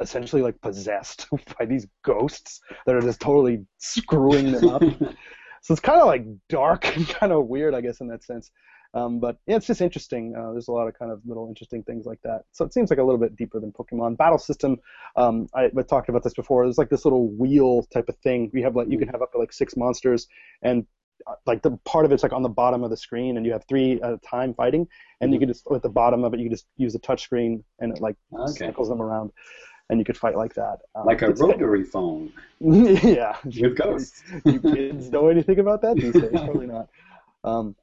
[0.00, 1.26] essentially like possessed
[1.58, 4.82] by these ghosts that are just totally screwing them up.
[5.68, 8.50] so it's kind of like dark and kind of weird, I guess, in that sense.
[8.94, 10.34] Um, but yeah, it's just interesting.
[10.34, 12.44] Uh, there's a lot of kind of little interesting things like that.
[12.52, 14.16] So it seems like a little bit deeper than Pokemon.
[14.16, 14.78] Battle system,
[15.16, 16.64] um, I, I talked about this before.
[16.64, 18.50] There's like this little wheel type of thing.
[18.54, 20.26] You have like you can have up to like six monsters,
[20.62, 20.86] and
[21.26, 23.52] uh, like the part of it's like on the bottom of the screen, and you
[23.52, 24.86] have three at a time fighting,
[25.20, 27.24] and you can just at the bottom of it, you can just use the touch
[27.24, 28.64] screen, and it like Okay.
[28.68, 29.32] cycles them around,
[29.90, 30.78] and you could fight like that.
[30.94, 34.22] Um, Like a rotary phone yeah, with ghosts.
[34.44, 36.30] you kids know anything about that these days?
[36.32, 36.88] Probably not.
[37.44, 37.76] Um,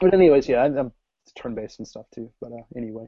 [0.00, 0.92] but anyways, yeah, I'm,
[1.36, 2.30] turn-based and stuff too.
[2.40, 3.06] But uh, anyway,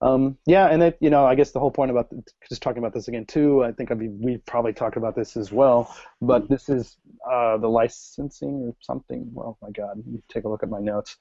[0.00, 2.12] um, yeah, and it, you know, I guess the whole point about
[2.48, 3.62] just talking about this again too.
[3.62, 5.94] I think I mean, we probably talked about this as well.
[6.20, 6.96] But this is
[7.30, 9.30] uh, the licensing or something.
[9.32, 11.16] Well, my God, me take a look at my notes.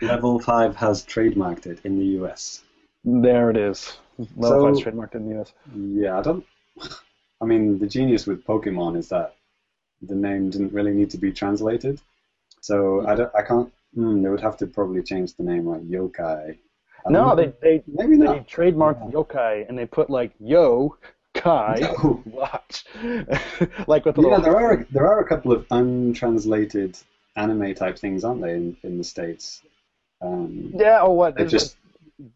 [0.00, 2.62] Level five has trademarked it in the US.
[3.04, 3.98] There it is.
[4.40, 5.52] So- five trademarked in the U.S.
[5.74, 6.44] Yeah, I don't.
[7.42, 9.34] I mean, the genius with Pokemon is that
[10.02, 12.00] the name didn't really need to be translated.
[12.60, 13.32] So I don't.
[13.34, 13.72] I can't.
[13.94, 16.56] Hmm, they would have to probably change the name like Yokai.
[17.06, 18.46] I No, they they maybe they not.
[18.46, 20.96] trademarked yokai and they put like yo
[21.34, 22.22] kai No.
[22.26, 22.84] watch
[23.86, 26.98] like with the Yeah, there are there are a couple of untranslated
[27.36, 29.62] anime type things, aren't they, in, in the states?
[30.20, 31.76] Um, yeah Or what They're just-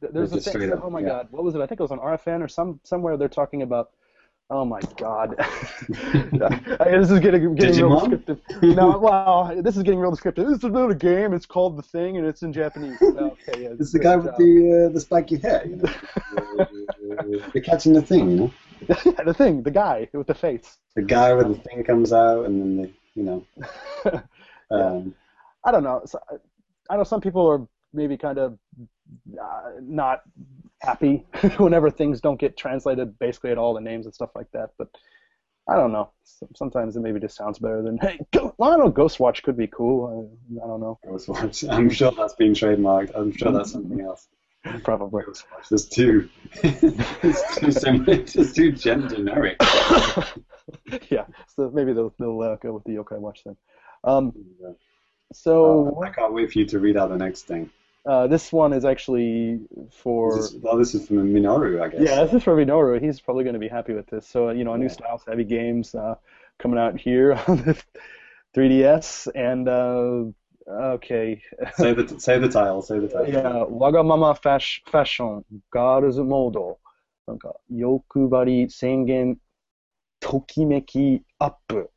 [0.00, 1.08] there's a thing up, oh my yeah.
[1.08, 3.62] god what was it I think it was on RFN or some somewhere they're talking
[3.62, 3.90] about
[4.50, 10.00] oh my god I- this is getting getting real descriptive no well this is getting
[10.00, 13.62] real descriptive this is a game it's called the thing and it's in Japanese okay
[13.62, 15.90] yeah, it's the guy with the uh, the spiky hair, you know.
[17.52, 18.52] They're catching the thing, you know.
[18.88, 22.46] the the thing the guy with the face The guy with the thing comes out,
[22.46, 23.46] and then the you know.
[24.70, 25.14] Um,
[25.64, 26.02] I don't know.
[26.04, 26.18] So,
[26.90, 28.58] I know some people are maybe kind of
[29.40, 30.22] uh, not
[30.80, 31.24] happy
[31.56, 34.70] whenever things don't get translated basically at all, the names and stuff like that.
[34.78, 34.88] But
[35.68, 36.10] I don't know.
[36.54, 38.18] Sometimes it maybe just sounds better than hey.
[38.32, 38.92] Go, I don't know.
[38.92, 40.28] Ghostwatch could be cool.
[40.60, 40.98] I, I don't know.
[41.06, 41.70] Ghostwatch.
[41.72, 43.12] I'm sure that's been trademarked.
[43.14, 44.28] I'm sure that's something else.
[44.82, 45.22] Probably.
[45.22, 45.68] Ghostwatch.
[45.70, 46.28] There's two.
[46.62, 48.12] it's too similar.
[48.12, 49.56] It's too gen- generic.
[51.10, 51.24] yeah.
[51.48, 53.56] So maybe they'll, they'll uh, go with the Yokai Watch then.
[54.04, 54.32] Um,
[55.32, 57.70] So I can't wait for you to read out the next thing.
[58.05, 59.59] uh, this one is actually
[59.91, 60.35] for.
[60.35, 62.01] This is, well, this is from Minoru, I guess.
[62.01, 63.01] Yeah, this is for Minoru.
[63.01, 64.27] He's probably going to be happy with this.
[64.27, 64.91] So, uh, you know, a new Yeah.
[64.91, 66.15] Styles Heavy Games uh,
[66.57, 67.81] coming out here on the
[68.55, 69.27] 3DS.
[69.35, 71.41] And, uh, okay.
[71.75, 72.81] say the say the title.
[72.81, 73.29] Say the title.
[73.29, 76.79] いや、わがままファッシファッション、ガールズモード、
[77.27, 79.37] なんか、欲張り宣言、
[80.21, 81.91] ときめきアップ。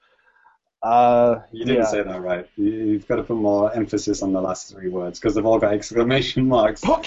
[0.83, 1.89] uh, you didn't yeah.
[1.89, 2.47] say that right.
[2.55, 5.73] You've got to put more emphasis on the last three words because they've all got
[5.73, 6.83] exclamation marks.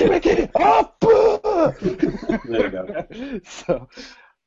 [2.44, 3.06] There you go.
[3.44, 3.88] So,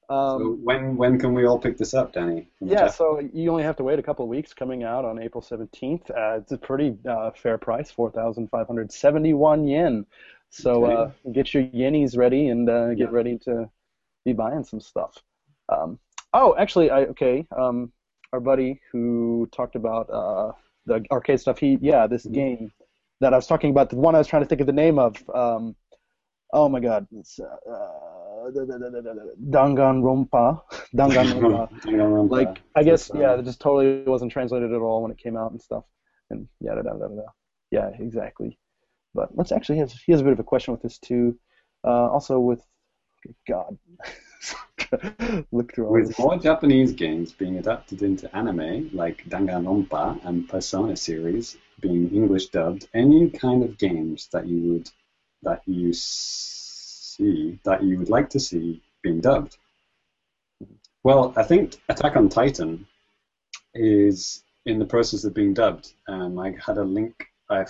[0.09, 2.49] um, so, when when can we all pick this up, Danny?
[2.59, 4.53] Yeah, so you only have to wait a couple of weeks.
[4.53, 6.09] Coming out on April seventeenth.
[6.09, 10.05] Uh, it's a pretty uh, fair price, four thousand five hundred seventy-one yen.
[10.49, 10.93] So okay.
[10.93, 13.07] Uh, get your yennies ready and uh, get yeah.
[13.09, 13.69] ready to
[14.25, 15.17] be buying some stuff.
[15.69, 15.99] Um,
[16.33, 17.47] oh, actually, I okay.
[17.57, 17.91] Um,
[18.33, 20.51] our buddy who talked about uh,
[20.85, 21.59] the arcade stuff.
[21.59, 22.33] He yeah, this Mhm.
[22.33, 22.71] game
[23.21, 24.99] that I was talking about, the one I was trying to think of the name
[24.99, 25.15] of.
[25.33, 25.75] Um,
[26.51, 28.49] oh my God, it's uh, uh,
[29.49, 30.61] Danganronpa.
[30.95, 35.37] Danganronpa like I guess yeah, it just totally wasn't translated at all when it came
[35.37, 35.85] out and stuff,
[36.29, 37.21] and yeah, da, da, da, da,
[37.71, 38.57] yeah, exactly.
[39.13, 41.37] But let's actually he has, he has a bit of a question with this too.
[41.85, 42.65] Uh, also with
[43.47, 43.77] God,
[45.51, 50.95] look through all With more Japanese games being adapted into anime, like Danganronpa and Persona
[50.95, 54.89] series being English dubbed, any kind of games that you would
[55.43, 59.57] that you see that you would like to see being dubbed?
[61.03, 62.87] Well, I think Attack on Titan
[63.73, 65.93] is in the process of being dubbed.
[66.07, 67.27] Um, I had a link.
[67.49, 67.65] I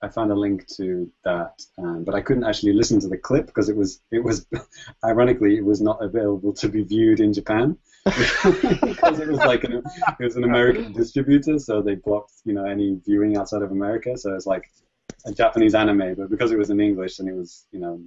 [0.00, 3.46] I found a link to that, um, but I couldn't actually listen to the clip
[3.46, 4.46] because it was it was
[5.04, 9.82] ironically it was not available to be viewed in Japan because it was like an,
[10.20, 14.16] it was an American distributor, so they blocked you know any viewing outside of America.
[14.16, 14.70] So it's like
[15.26, 18.00] a Japanese anime, but because it was in English and it was you know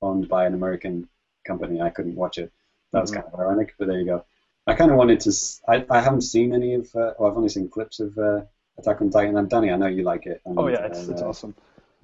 [0.00, 1.08] owned by an American
[1.46, 2.52] company, I couldn't watch it.
[2.92, 4.24] That was kind of ironic, but there you go.
[4.66, 5.32] I kind of wanted to.
[5.68, 6.94] I, I haven't seen any of.
[6.94, 8.42] Uh, well, I've only seen clips of uh,
[8.78, 9.36] Attack on Titan.
[9.36, 10.40] And Danny, I know you like it.
[10.44, 11.54] And, Oh yeah, it's, it's uh, awesome.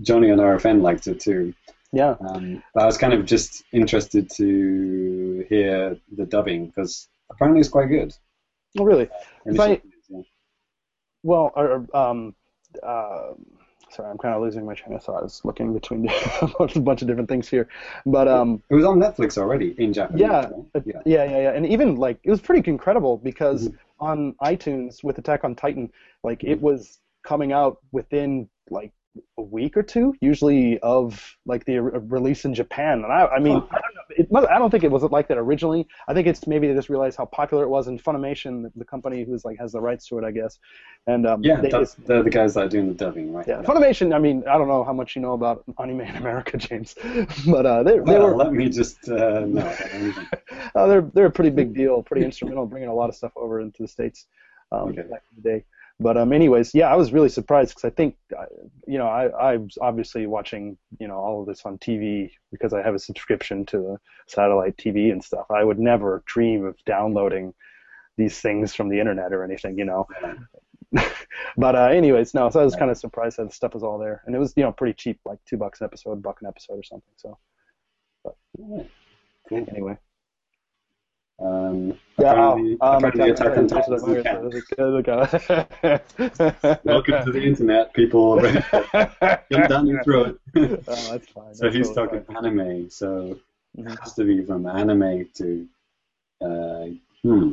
[0.00, 1.54] Johnny and RFN liked it too.
[1.92, 7.60] Yeah, Um, but I was kind of just interested to hear the dubbing because apparently
[7.60, 8.12] it's quite good.
[8.78, 9.08] oh really?
[9.46, 10.20] Initially, yeah.
[11.22, 12.34] Well, or, um,
[12.82, 13.32] uh,
[13.90, 15.20] sorry, I'm kind of losing my train of thought.
[15.20, 16.08] I was looking between
[16.40, 16.46] a
[16.80, 17.68] bunch of different things here,
[18.06, 18.62] but um.
[18.70, 20.20] It was on Netflix already in Japanese.
[20.20, 20.40] Yeah,
[20.74, 20.82] right?
[20.84, 21.02] yeah.
[21.04, 23.76] yeah, yeah, yeah, and even like it was pretty incredible because Mhm.
[24.00, 25.90] on iTunes with Attack on Titan,
[26.22, 28.92] like it was coming out within like
[29.36, 33.02] a week or two, usually of like the re- release in Japan.
[33.04, 33.78] And I, I mean, I don't know,
[34.18, 35.86] it, must- I don't think it was like that originally.
[36.08, 38.84] I think it's maybe they just realized how popular it was, and Funimation, the, the
[38.84, 40.58] company who's like has the rights to it, I guess,
[41.06, 43.46] and um, Yeah, they, that's, they're the guys that are doing the dubbing, right?
[43.46, 44.14] yeah, Funimation.
[44.14, 46.94] I mean, I don't know how much you know about anime in America, James,
[47.46, 49.60] but uh, they, they were let me just uh, no.
[49.66, 50.28] I don't even-
[50.74, 53.60] uh, they're they're a pretty big deal, pretty instrumental bringing a lot of stuff over
[53.60, 54.26] into the states
[54.72, 55.02] um, Okay.
[55.02, 55.64] back in the day.
[56.00, 58.44] But um, anyways, yeah, I was really surprised because I think, uh,
[58.86, 62.72] you know, I I was obviously watching you know all of this on TV because
[62.72, 65.46] I have a subscription to satellite TV and stuff.
[65.50, 67.52] I would never dream of downloading
[68.16, 70.06] these things from the internet or anything, you know.
[71.56, 72.48] but uh, anyways, no.
[72.50, 74.52] So I was kind of surprised that the stuff was all there, and it was
[74.56, 77.12] you know pretty cheap, like two bucks an episode, buck an episode or something.
[77.16, 77.38] So
[78.56, 78.82] Yeah.
[79.48, 79.66] Cool.
[79.68, 79.98] anyway.
[81.40, 84.96] Um, Yeah, apparently, um, apparently Attack- Attack on Attack Titan on is Titan.
[84.96, 86.84] account.
[86.84, 88.40] Welcome to the internet, people.
[89.52, 90.40] Jump down your throat.
[90.56, 91.54] oh, that's fine.
[91.54, 92.90] so that's he's totally talking anime.
[92.90, 93.38] So
[93.76, 95.68] it has to be from anime to.
[96.40, 96.86] Uh,
[97.22, 97.52] hmm.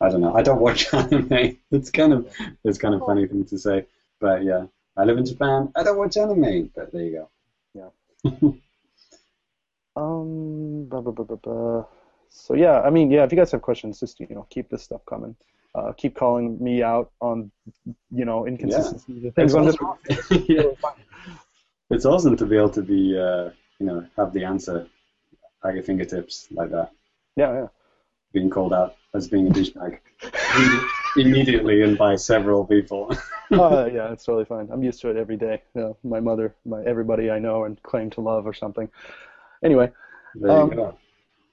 [0.00, 0.34] I don't know.
[0.34, 1.58] I don't watch anime.
[1.72, 2.32] It's kind of
[2.62, 3.86] it's kind of funny thing to say,
[4.20, 4.66] but yeah.
[4.96, 5.72] I live in Japan.
[5.74, 7.28] I don't watch anime, but there you
[7.74, 7.90] go.
[8.24, 8.50] Yeah.
[9.96, 11.84] um, blah, blah, blah.
[12.36, 13.22] So yeah, I mean, yeah.
[13.22, 15.36] If you guys have questions, just you know, keep this stuff coming.
[15.74, 17.50] Uh, keep calling me out on,
[18.10, 19.22] you know, inconsistencies.
[19.22, 20.44] The things It's on awesome.
[20.48, 20.62] yeah.
[21.90, 24.86] It's awesome to be able to be, uh, you know, have the answer
[25.64, 26.90] at your fingertips like that.
[27.36, 27.66] Yeah, yeah.
[28.32, 29.98] Being called out as being a douchebag
[31.16, 33.12] immediately and by several people.
[33.52, 34.68] uh, yeah, it's totally fine.
[34.72, 35.62] I'm used to it every day.
[35.74, 38.88] You know, my mother, my everybody I know and claim to love or something.
[39.62, 39.90] Anyway,
[40.34, 40.98] There you Um, go.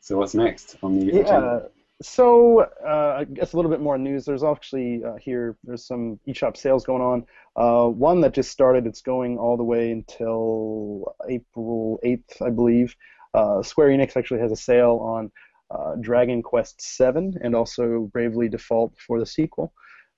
[0.02, 1.22] So what's next on the Yeah.
[1.22, 1.70] agenda?
[2.02, 4.26] So uh, I guess a little bit more news.
[4.26, 5.56] There's actually uh, here.
[5.64, 7.26] There's some eShop sales going on.
[7.56, 8.88] Uh, one that just started.
[8.88, 12.96] It's going all the way until April 8th, I believe.
[13.36, 15.32] Uh, Square Enix actually has a sale on
[15.70, 19.72] uh, Dragon Quest VII and also Bravely Default for the sequel.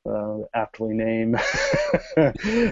[0.10, 1.36] uh, aptly named,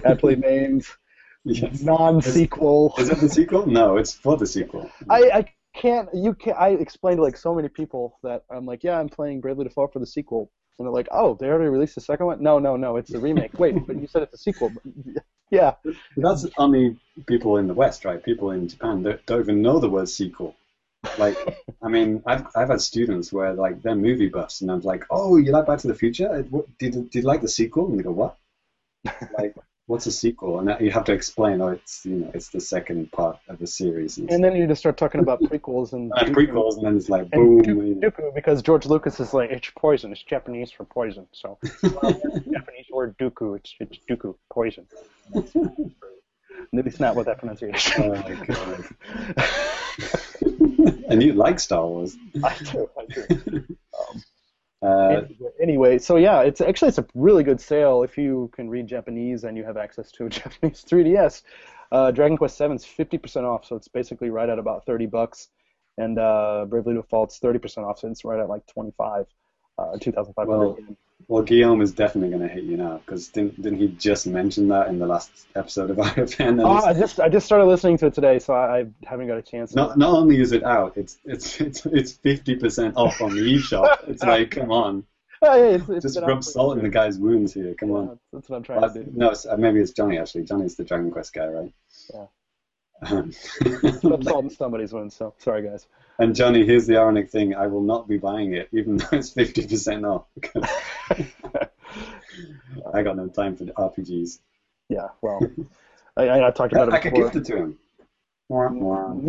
[0.04, 0.84] aptly named
[1.44, 1.82] Yes.
[1.82, 2.94] non-sequel.
[2.98, 3.66] Is it the sequel?
[3.66, 4.90] No, it's for the sequel.
[5.10, 5.44] I, I
[5.74, 6.08] can't.
[6.14, 9.40] You can I explained to like so many people that I'm like, yeah, I'm playing
[9.40, 12.42] Bravely Default for the sequel, and they're like, oh, they already released the second one.
[12.42, 13.58] No, no, no, it's the remake.
[13.58, 14.72] Wait, but you said it's a sequel.
[15.50, 15.74] Yeah,
[16.16, 16.96] That's only
[17.26, 18.22] people in the West, right?
[18.22, 20.56] People in Japan don't, don't even know the word sequel.
[21.18, 21.36] Like,
[21.82, 25.36] I mean, I've I've had students where like they're movie buffs, and I'm like, oh,
[25.36, 26.42] you like Back to the Future?
[26.78, 27.88] Did did you like the sequel?
[27.88, 28.38] And they go, what?
[29.38, 29.54] Like,
[29.92, 30.58] what's a sequel?
[30.58, 33.58] And that, you have to explain, oh, it's you know, it's the second part of
[33.58, 34.16] the series.
[34.16, 37.10] And, and then you just start talking about prequels and and prequels, and then it's
[37.10, 37.60] like boom.
[37.62, 38.08] Dooku, you know.
[38.10, 40.10] Dooku, because George Lucas is like it's poison.
[40.10, 41.26] It's Japanese for poison.
[41.32, 42.12] So well,
[42.52, 43.56] Japanese word Dooku.
[43.56, 44.86] It's it's Dooku poison.
[46.74, 48.02] At least not with that pronunciation.
[48.02, 48.84] Oh my god.
[51.08, 52.16] and you like Star Wars.
[52.42, 52.88] I do.
[52.98, 53.66] I do.
[54.82, 55.22] Uh,
[55.60, 59.44] anyway, so yeah, it's actually it's a really good sale if you can read Japanese
[59.44, 61.42] and you have access to a Japanese 3DS.
[61.92, 65.48] Uh, Dragon Quest VII is 50% off, so it's basically right at about 30 bucks,
[65.98, 69.26] and uh, Bravely Default's 30% off, so it's right at like 25,
[69.78, 70.48] uh, 2,500.
[70.48, 70.78] Well,
[71.32, 74.68] well, Guillaume is definitely going to hit you now because didn't, didn't he just mention
[74.68, 76.62] that in the last episode of RFN?
[76.62, 79.28] Oh, it's- I just I just started listening to it today, so I, I haven't
[79.28, 79.74] got a chance.
[79.74, 83.40] not not only is it out, it's it's it's it's fifty percent off on the
[83.40, 84.08] eShop.
[84.08, 85.04] It's like, come on,
[85.44, 87.74] Oh, yeah, it's, it's just rub salt in the guy's wounds here.
[87.74, 88.18] Come Yeah, on.
[88.32, 89.10] that's what I'm trying Well, to do.
[89.14, 90.44] no, it's, uh, maybe it's Johnny actually.
[90.44, 91.72] Johnny's the Dragon Quest guy, right?
[92.14, 92.26] Yeah.
[93.10, 93.32] Um,
[94.04, 95.16] Rub salt in somebody's wounds.
[95.16, 95.88] So sorry, guys.
[96.22, 99.30] And Johnny, here's the ironic thing: I will not be buying it, even though it's
[99.30, 100.26] fifty percent off.
[102.94, 104.38] I got no time for the RPGs.
[104.88, 105.40] Yeah, well,
[106.16, 106.94] I, I, I talked about it Before.
[106.94, 107.30] I could before.
[107.30, 107.78] gift it to him.
[108.48, 109.14] Wah, wah.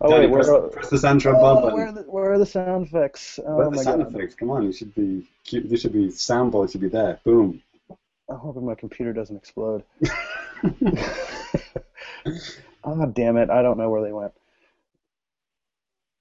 [0.00, 1.74] oh Johnny, wait, press, where, press the sound oh, button.
[1.74, 3.38] where, are the, where are the sound effects?
[3.44, 4.14] Oh Where are the my sound god!
[4.14, 4.34] effects?
[4.36, 5.28] Come on, you should be.
[5.52, 6.70] There should be soundboard.
[6.72, 7.18] Should be there.
[7.24, 7.60] Boom.
[8.28, 9.82] I'm hoping my computer doesn't explode.
[12.84, 13.50] oh damn it!
[13.50, 14.32] I don't know where they went.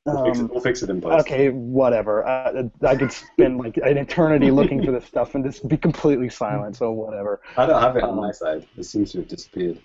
[0.06, 1.26] We'll, fix, it, Um, we'll fix it in post.
[1.28, 2.26] okay, whatever.
[2.26, 6.30] I, I could spend like an eternity looking for this stuff and just be completely
[6.30, 6.78] silent.
[6.78, 7.42] So whatever.
[7.58, 8.66] I don't have it on Um, my side.
[8.78, 9.80] It seems to have disappeared.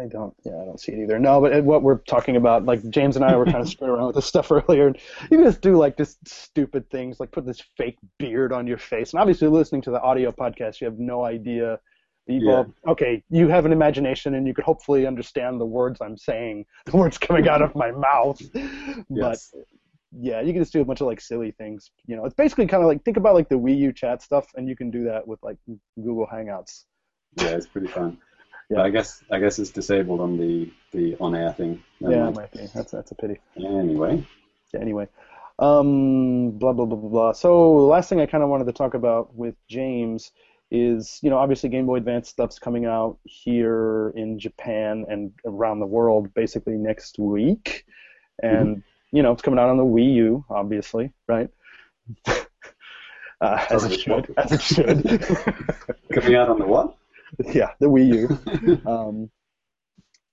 [0.00, 0.34] I don't.
[0.44, 1.18] Yeah, I don't see it either.
[1.18, 4.06] No, but what we're talking about, like James and I were kind of screwing around
[4.08, 4.88] with this stuff earlier.
[4.88, 4.96] And
[5.30, 8.78] you can just do like just stupid things, like put this fake beard on your
[8.78, 9.12] face.
[9.12, 11.78] And obviously, listening to the audio podcast, you have no idea.
[12.26, 12.64] You Yeah.
[12.88, 16.96] okay, you have an imagination, and you could hopefully understand the words I'm saying, the
[16.96, 18.40] words coming out of my mouth.
[19.10, 19.54] But Yes.
[20.12, 21.90] yeah, you can just do a bunch of like silly things.
[22.06, 24.46] You know, it's basically kind of like think about like the Wii U chat stuff,
[24.56, 25.56] and you can do that with like
[25.96, 26.84] Google Hangouts.
[27.36, 28.18] Yeah, it's pretty fun.
[28.68, 28.78] Yeah.
[28.78, 31.84] But I guess I guess it's disabled on the the on air thing.
[32.00, 32.36] Never yeah, it mind.
[32.36, 32.66] might be.
[32.74, 33.38] That's that's a pity.
[33.56, 34.26] Anyway,
[34.74, 35.06] Yeah, anyway,
[35.60, 37.32] um, blah blah blah blah blah.
[37.32, 40.32] So the last thing I kind of wanted to talk about with James
[40.76, 45.80] is, you know, obviously Game Boy Advance stuff's coming out here in Japan and around
[45.80, 47.84] the world basically next week,
[48.42, 51.48] and you know it's coming out on the Wii U, obviously, right?
[52.26, 55.02] uh, as it should, as it should.
[56.12, 56.96] coming out on the what?
[57.52, 58.80] yeah, the Wii U.
[58.90, 59.30] Um,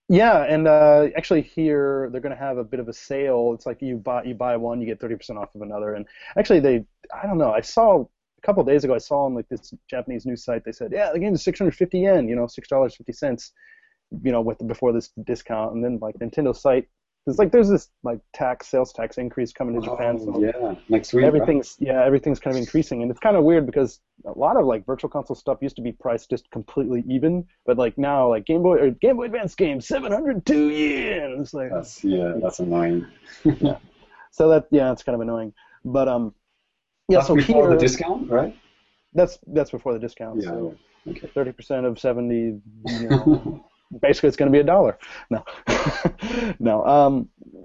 [0.10, 3.54] yeah, and uh, actually here they're going to have a bit of a sale.
[3.56, 5.94] It's like you buy you buy one, you get thirty percent off of another.
[5.94, 6.06] And
[6.38, 7.52] actually, they I don't know.
[7.52, 8.06] I saw
[8.44, 8.94] a couple days ago.
[8.94, 10.66] I saw on like this Japanese news site.
[10.66, 12.28] They said, yeah, the game is six hundred fifty yen.
[12.28, 13.52] You know, six dollars fifty cents.
[14.24, 16.88] You know, with before this discount, and then like Nintendo site.
[17.26, 20.18] It's like there's this like tax sales tax increase coming to Japan.
[20.20, 21.22] Oh, so yeah, next week.
[21.24, 21.28] right?
[21.30, 24.66] everything's yeah everything's kind of increasing and it's kind of weird because a lot of
[24.66, 28.46] like virtual console stuff used to be priced just completely even but like now like
[28.46, 33.08] game boy or game boy advance games 702 yen it's like That's yeah, that's annoying.
[33.46, 33.78] yeah.
[34.32, 35.54] so that yeah it's kind of annoying
[35.86, 36.34] but um
[37.14, 38.54] yeah that's so before here the discount, right?
[39.14, 40.50] that's that's before the discount Yeah.
[40.50, 41.14] so yeah.
[41.14, 41.28] Okay.
[41.36, 42.62] 30% of 70 you
[43.10, 43.66] know
[44.02, 44.98] basically it's going to be a dollar
[45.30, 45.44] no
[46.60, 47.14] no um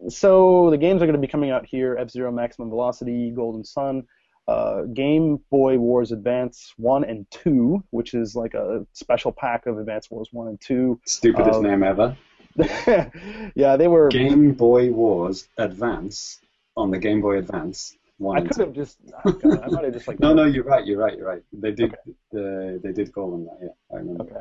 [0.09, 4.03] so the games are going to be coming out here f-zero maximum velocity golden sun
[4.49, 9.79] uh, game boy wars advance 1 and 2 which is like a special pack of
[9.79, 12.17] advance wars 1 and 2 Stupidest Um, name ever.
[13.55, 16.41] yeah they were Game Boy Wars Advance
[16.77, 17.97] on the Game Boy Advance.
[18.19, 20.65] One i could have just oh God, i might have just like No, no, you're
[20.65, 20.85] right.
[20.85, 21.17] You're right.
[21.17, 21.43] You're right.
[21.53, 21.95] They did.
[21.95, 23.59] Uh, they did call them that.
[23.63, 24.25] Yeah, I remember.
[24.25, 24.41] okay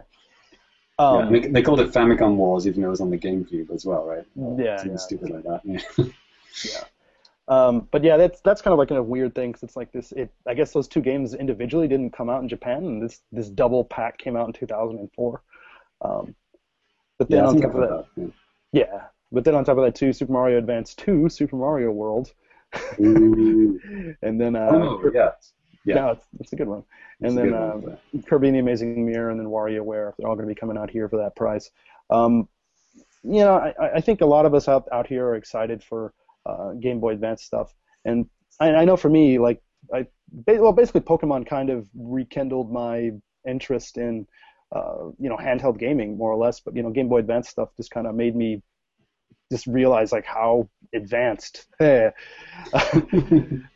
[1.00, 3.70] Yeah, um, they, they called it Famicom Wars, even though it was on the GameCube
[3.72, 4.26] as well, right?
[4.36, 4.98] Yeah, Something yeah.
[4.98, 5.62] stupid like that.
[6.66, 6.84] Yeah.
[7.50, 10.12] Um, but yeah, that's that's kind of like a weird thing because it's like this.
[10.12, 13.48] It I guess those two games individually didn't come out in Japan, and this this
[13.48, 15.42] double pack came out in 2004.
[16.02, 16.36] Um,
[17.18, 18.32] but then yeah, on top of that, that.
[18.74, 19.02] yeah.
[19.32, 22.47] But then on top of that too, Super Mario Advance 2, Super Mario World, Yeah.
[22.98, 25.32] and then uh, oh, yeah.
[25.86, 25.96] Yeah.
[25.96, 26.84] No, it's, it's a good one.
[27.22, 30.14] It's And then good uh, Kirby and the Amazing Mirror, and then WarioWare.
[30.18, 31.72] They're all going to be coming out here for that price.
[32.10, 32.50] Um,
[33.24, 36.14] you know, I, I think a lot of us out out here are excited for
[36.46, 38.28] uh, Game Boy Advance stuff, and
[38.60, 39.62] I, I know for me, like,
[39.94, 43.12] I ba- well, basically, Pokemon kind of rekindled my
[43.48, 44.28] interest in,
[44.76, 46.60] uh, you know, handheld gaming more or less.
[46.60, 48.62] But you know, Game Boy Advance stuff just kind of made me
[49.52, 51.68] just realize like how advanced.
[51.80, 52.10] eh,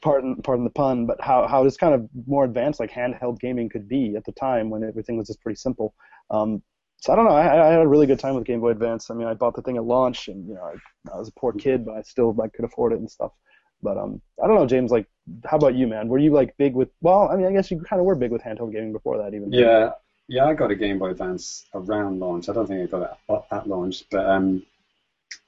[0.02, 3.70] pardon pardon the pun, but how how this kind of more advanced like handheld gaming
[3.70, 5.94] could be at the time when everything was just pretty simple.
[6.30, 6.62] Um,
[6.98, 7.32] so I don't know.
[7.32, 9.10] I, I had a really good time with Game Boy Advance.
[9.10, 11.40] I mean, I bought the thing at launch, and you know, I, I was a
[11.40, 13.32] poor kid, but I still like could afford it and stuff.
[13.82, 14.92] But um, I don't know, James.
[14.92, 15.08] Like,
[15.46, 16.08] how about you, man?
[16.10, 16.90] Were you like big with?
[17.02, 19.34] Well, I mean, I guess you kind of were big with handheld gaming before that,
[19.34, 19.52] even.
[19.52, 19.94] Yeah,
[20.28, 22.50] yeah, I got a Game Boy Advance around launch.
[22.50, 24.64] I don't think I got it at, at launch, but um,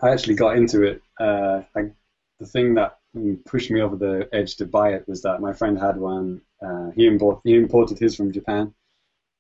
[0.03, 1.01] I actually got into it.
[1.19, 1.91] Uh, I,
[2.39, 2.99] the thing that
[3.45, 6.41] pushed me over the edge to buy it was that my friend had one.
[6.61, 8.73] Uh, he, import, he imported his from Japan,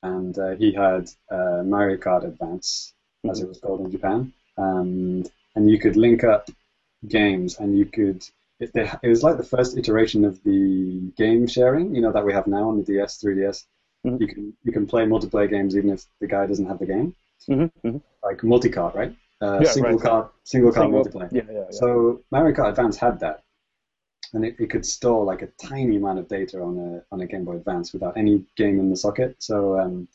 [0.03, 2.93] and uh, he had uh, Mario Kart Advance,
[3.29, 4.33] as it was called in Japan.
[4.57, 6.49] Um, and you could link up
[7.07, 8.23] games, and you could.
[8.59, 12.25] It, they, it was like the first iteration of the game sharing, you know, that
[12.25, 13.65] we have now on the DS, 3DS.
[14.05, 14.19] Mhm.
[14.21, 17.15] You can you can play multiplayer games even if the guy doesn't have the game,
[17.47, 19.13] hmm hmm like multi-card, right?
[19.43, 21.31] Uh, Yeah, single right, card, single card Single- multiplayer.
[21.31, 21.71] Yeah, yeah, yeah.
[21.81, 23.37] So Mario Kart Advance had that,
[24.33, 27.27] and it, it could store like a tiny amount of data on a on a
[27.31, 29.35] Game Boy Advance without any game in the socket.
[29.39, 30.07] So um,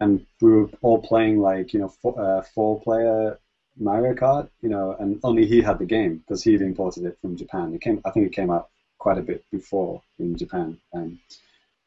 [0.00, 3.38] and we were all playing like you know four, uh, four player
[3.78, 7.36] Mario Kart, you know, and only he had the game because he'd imported it from
[7.36, 7.72] Japan.
[7.74, 11.18] It came, I think it came out quite a bit before in Japan, um,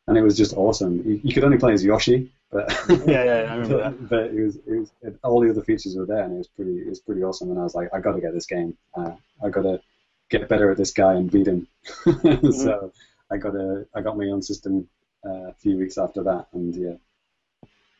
[0.08, 0.94] and it was just awesome.
[1.08, 2.72] You, you could only play as Yoshi, but
[3.06, 4.10] yeah, yeah, I remember that.
[4.10, 6.48] but it was, it was it, all the other features were there, and it was
[6.48, 7.52] pretty it was pretty awesome.
[7.52, 8.78] And I was like, I got to get this game.
[8.96, 9.12] Uh,
[9.44, 9.82] I got to
[10.30, 11.68] get better at this guy and beat him.
[12.52, 12.94] so
[13.30, 14.88] I got a I got my own system
[15.26, 16.96] uh, a few weeks after that, and yeah,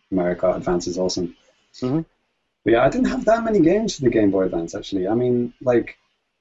[0.10, 1.36] Mario Kart Advance is awesome.
[1.82, 2.06] Mhm.
[2.64, 5.06] But yeah, I didn't have that many games for the Game Boy Advance actually.
[5.06, 5.98] I mean, like,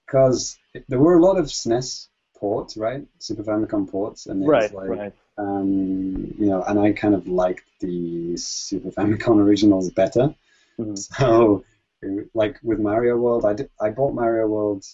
[0.06, 0.56] because
[0.88, 2.06] there were a lot of SNES
[2.36, 3.04] ports, right?
[3.18, 5.12] Super Famicom ports, and it Right, like, right.
[5.36, 10.34] Um, you know, and I kind of liked the Super Famicom originals better.
[10.78, 10.98] Mhm.
[10.98, 11.64] So,
[12.34, 14.84] like with Mario World, I did, I bought Mario World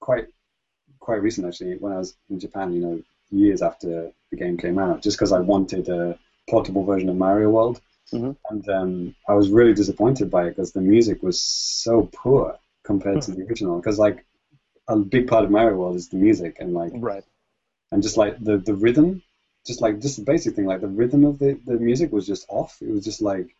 [0.00, 0.26] quite
[0.98, 2.72] quite recent actually when I was in Japan.
[2.72, 6.18] You know, years after the game came out, just because I wanted a
[6.48, 7.80] portable version of Mario World,
[8.12, 8.36] Mhm.
[8.50, 13.22] and um, I was really disappointed by it because the music was so poor compared
[13.22, 13.76] to the original.
[13.76, 14.24] Because like
[14.88, 17.24] a big part of Mario World is the music and like Right.
[17.92, 19.22] and just like the the rhythm,
[19.66, 22.46] just like just the basic thing, like the rhythm of the, the music was just
[22.48, 22.78] off.
[22.80, 23.54] It was just like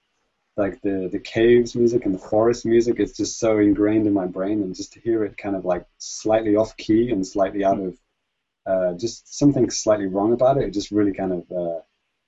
[0.56, 2.96] like the the caves music and the forest music.
[2.98, 5.86] It's just so ingrained in my brain, and just to hear it kind of like
[5.98, 7.96] slightly off key and slightly out of
[8.66, 10.64] uh, just something slightly wrong about it.
[10.64, 11.80] It just really kind of uh,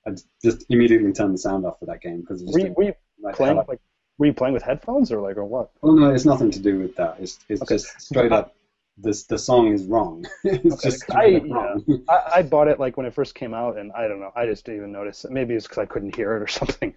[0.07, 2.93] I just immediately turned the sound off for that game because Were you, were you
[3.21, 3.79] like, playing like, like
[4.17, 5.69] were you playing with headphones or like or what?
[5.81, 7.17] oh no, it's nothing to do with that.
[7.19, 7.75] It's it's Okay.
[7.75, 8.53] just straight up.
[8.97, 10.25] This the song is wrong.
[10.43, 11.53] it's Okay, just I- up yeah.
[11.53, 12.03] wrong.
[12.09, 14.31] I, I bought it like when it first came out, and I don't know.
[14.35, 15.25] I just didn't even notice.
[15.29, 16.93] Maybe it's because I couldn't hear it or something.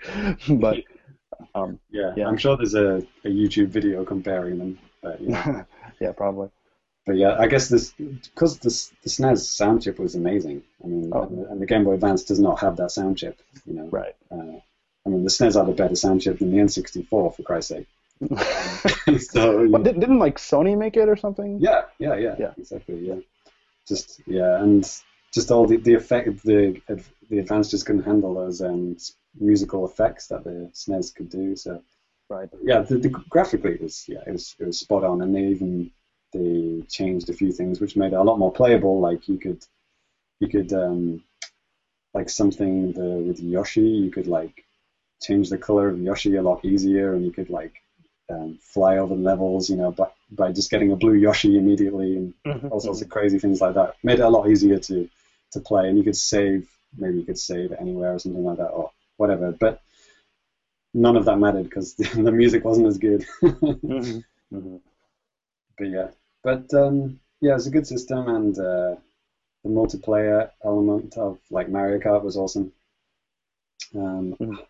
[0.48, 0.78] but
[1.54, 2.28] um, Yeah, Yeah.
[2.28, 4.78] I'm sure there's a, a YouTube video comparing them.
[5.02, 5.64] But yeah,
[6.00, 6.48] yeah, probably.
[7.06, 8.68] but yeah, I guess this because the
[9.02, 10.62] the SNES sound chip was amazing.
[10.84, 11.22] I mean, Oh.
[11.22, 13.40] and, the, and the Game Boy Advance does not have that sound chip.
[13.64, 14.14] You know, Right.
[14.30, 14.58] uh,
[15.06, 17.86] I mean, the SNES had a better sound chip than the N64 for Christ's sake.
[19.18, 21.60] so What, didn't, didn't like Sony make it or something?
[21.60, 22.52] yeah, yeah, yeah, Yeah.
[22.58, 23.20] exactly, yeah.
[23.86, 24.82] Just yeah, and
[25.32, 26.80] just all the the effect the
[27.30, 28.96] the Advance just couldn't handle those um,
[29.38, 31.54] musical effects that the SNES could do.
[31.56, 31.82] So
[32.28, 32.48] Right.
[32.62, 35.44] yeah, the, the graphically it was yeah it was it was spot on, and they
[35.46, 35.90] even
[36.32, 39.00] they changed a few things which made it a lot more playable.
[39.00, 39.64] Like you could
[40.40, 41.22] you could um,
[42.14, 44.64] like something the, with Yoshi, you could like
[45.22, 47.74] change the color of Yoshi a lot easier, and you could like
[48.28, 52.34] um, fly over levels, you know, by, by just getting a blue Yoshi immediately, and
[52.46, 52.68] Mm-hmm.
[52.70, 53.94] all sorts of crazy things like that.
[54.02, 55.08] Made it a lot easier to
[55.52, 56.68] to play, and you could save.
[56.96, 59.52] Maybe you could save anywhere or something like that, or whatever.
[59.52, 59.80] But
[60.94, 63.24] none of that mattered because the music wasn't as good.
[63.88, 64.22] Mhm.
[64.52, 64.80] Mhm.
[65.78, 66.08] but yeah,
[66.42, 68.96] but um, yeah, it was a good system, and uh,
[69.64, 72.72] the multiplayer element of like Mario Kart was awesome.
[73.94, 74.66] Um, Mhm.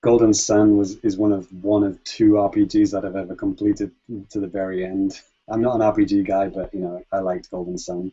[0.00, 3.90] Golden Sun was is one of one of two RPGs that I've ever completed
[4.30, 5.20] to the very end.
[5.48, 8.12] I'm not an RPG guy, but you know I liked Golden Sun.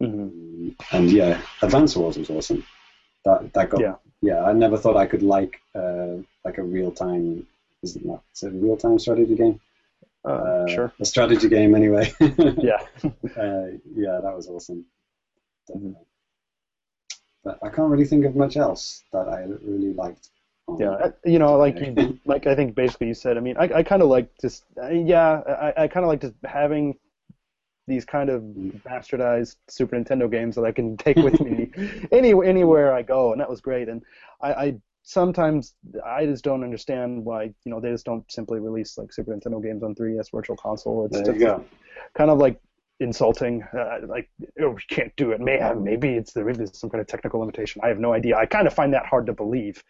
[0.00, 0.12] Mhm.
[0.12, 2.64] Um, and yeah, Advance Wars was awesome.
[3.24, 3.96] That that got Yeah.
[4.22, 4.42] yeah.
[4.42, 7.46] I never thought I could like uh, like a real time.
[7.82, 8.22] Is it not?
[8.34, 9.60] Is it a real time strategy game?
[10.24, 10.92] Uh, sure.
[11.00, 12.12] A strategy game anyway.
[12.20, 12.80] Yeah.
[13.04, 14.84] uh, yeah, that was awesome.
[15.68, 16.04] Definitely.
[17.44, 20.28] but I can't really think of much else that I really liked.
[20.78, 23.36] Yeah, uh, you know, like you, like I think basically you said.
[23.36, 26.20] I mean, I, I kind of like just uh, yeah, I, I kind of like
[26.20, 26.96] just having
[27.88, 28.42] these kind of
[28.86, 31.70] bastardized Super Nintendo games that I can take with me
[32.12, 33.88] any anywhere I go, and that was great.
[33.88, 34.02] And
[34.40, 35.74] I, I sometimes
[36.06, 39.62] I just don't understand why you know they just don't simply release like Super Nintendo
[39.62, 41.06] games on 3DS Virtual Console.
[41.06, 41.66] It's There just
[42.14, 42.60] kind of like
[43.00, 43.62] insulting.
[43.76, 44.28] Uh, like,
[44.60, 45.40] oh, we can't do it.
[45.40, 47.80] May maybe it's there's some kind of technical limitation.
[47.84, 48.36] I have no idea.
[48.36, 49.82] I kind of find that hard to believe.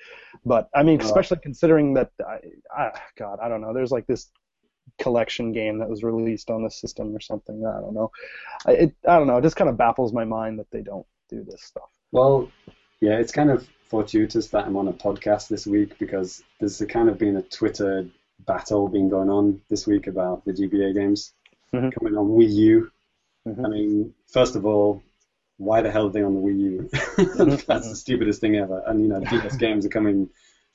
[0.44, 2.38] But I mean, Well- especially considering that, I,
[2.74, 3.74] I, God, I don't know.
[3.74, 4.30] There's like this
[4.98, 7.64] collection game that was released on the system or something.
[7.66, 8.10] I don't know.
[8.66, 9.36] I, it, I don't know.
[9.36, 11.90] It just kind of baffles my mind that they don't do this stuff.
[12.12, 12.50] Well,
[13.00, 16.86] yeah, it's kind of fortuitous that I'm on a podcast this week because there's a
[16.86, 18.06] kind of been a Twitter
[18.46, 21.32] battle been going on this week about the GBA games
[21.72, 21.92] Mhm.
[21.94, 22.90] coming on Wii U.
[23.56, 23.64] Mhm.
[23.66, 25.02] I mean, first of all,
[25.58, 26.88] why the hell are they on the Wii U?
[27.66, 28.82] That's the stupidest thing ever.
[28.86, 30.28] And you know, DS games are coming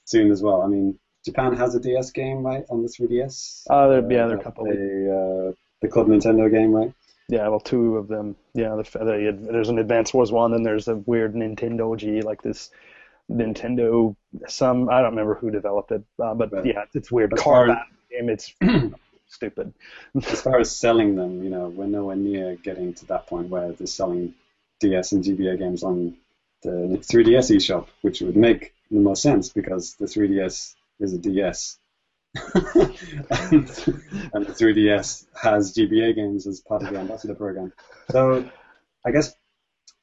[0.05, 0.61] soon as well.
[0.61, 3.63] I mean, Japan has a DS game, right, on the 3DS.
[3.69, 4.65] Uh, there- yeah, there are a couple.
[4.65, 6.93] The, uh, the Club Nintendo game, right?
[7.27, 8.35] Yeah, well, two of them.
[8.53, 12.43] Yeah, the, the, there's an Advance Wars one, and there's a weird Nintendo G, like
[12.43, 12.69] this
[13.31, 14.15] Nintendo.
[14.47, 16.65] Some I don't remember who developed it, uh, but Right.
[16.67, 17.67] yeah, it's weird car
[18.11, 18.29] game.
[18.29, 18.53] It's
[19.27, 19.73] stupid.
[20.15, 23.71] as far as selling them, you know, we're nowhere near getting to that point where
[23.71, 24.33] they're selling
[24.79, 26.17] DS and GBA games on
[26.63, 31.77] the 3DS eShop, which would make the most sense because the 3DS is a DS.
[32.53, 33.69] and,
[34.33, 37.71] and the 3DS has GBA games as part of the ambassador program.
[38.11, 38.49] So
[39.05, 39.33] I guess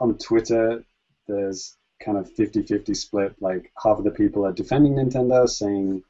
[0.01, 0.85] on Twitter,
[1.27, 3.35] there's kind of 50-50 split.
[3.41, 6.03] Like half of the people are defending Nintendo, saying,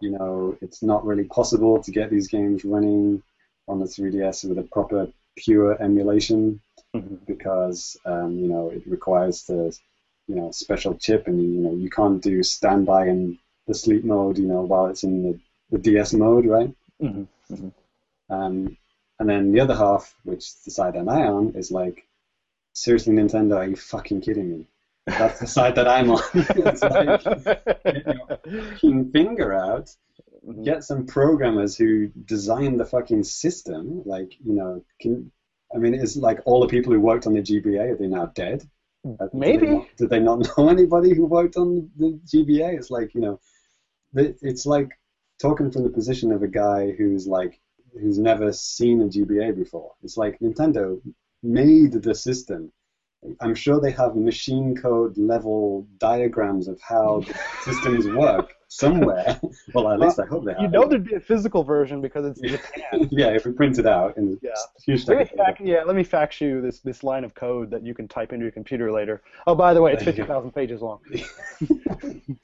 [0.00, 3.22] you know, it's not really possible to get these games running
[3.68, 6.60] on the 3DS with a proper pure emulation
[6.94, 7.26] Mhm.
[7.26, 9.76] because um, you know it requires the
[10.28, 13.36] you know special chip and you know you can't do standby and
[13.66, 15.38] the sleep mode you know while it's in the,
[15.70, 16.72] the DS mode right
[17.02, 17.26] Mhm.
[18.30, 18.76] um,
[19.18, 22.06] and then the other half which is the side I'm on is like
[22.72, 24.66] seriously Nintendo are you fucking kidding me
[25.06, 27.24] that's the side that I'm on it's like
[27.84, 29.90] get your fucking finger out
[30.62, 34.02] get some programmers who design the fucking system.
[34.04, 35.30] Like, you know, can
[35.74, 38.26] I mean, it's like all the people who worked on the GBA are they now
[38.26, 38.68] dead?
[39.04, 39.66] Uh, Maybe.
[39.66, 42.78] Did they, not, did they not know anybody who worked on the GBA?
[42.78, 43.40] It's like you know,
[44.14, 44.90] it's like
[45.40, 47.60] talking from the position of a guy who's like
[48.00, 49.92] who's never seen a GBA before.
[50.02, 51.00] It's like Nintendo
[51.42, 52.72] made the system.
[53.40, 57.22] I'm sure they have machine code level diagrams of how
[57.62, 59.40] systems work somewhere.
[59.74, 60.62] Well, at least I hope they have.
[60.62, 63.08] You know there'd be a physical version because it's Japan.
[63.10, 64.50] yeah, if we print it out in Yeah.
[64.84, 67.94] huge Let fact, yeah, let me fax you this, this line of code that you
[67.94, 69.22] can type into your computer later.
[69.46, 70.40] Oh, by the way, it's There you go.
[70.40, 71.00] 50,000 pages long.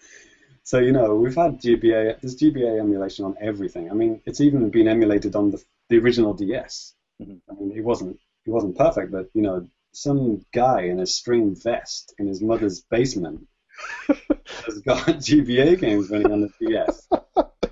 [0.65, 2.21] So you know we've had GBA.
[2.21, 3.91] There's GBA emulation on everything.
[3.91, 6.95] I mean, it's even been emulated on the the original DS.
[7.21, 7.41] Mhm.
[7.51, 11.55] I mean, it wasn't it wasn't perfect, but you know, some guy in a string
[11.55, 13.47] vest in his mother's basement
[14.07, 17.09] has got GBA games running on the DS.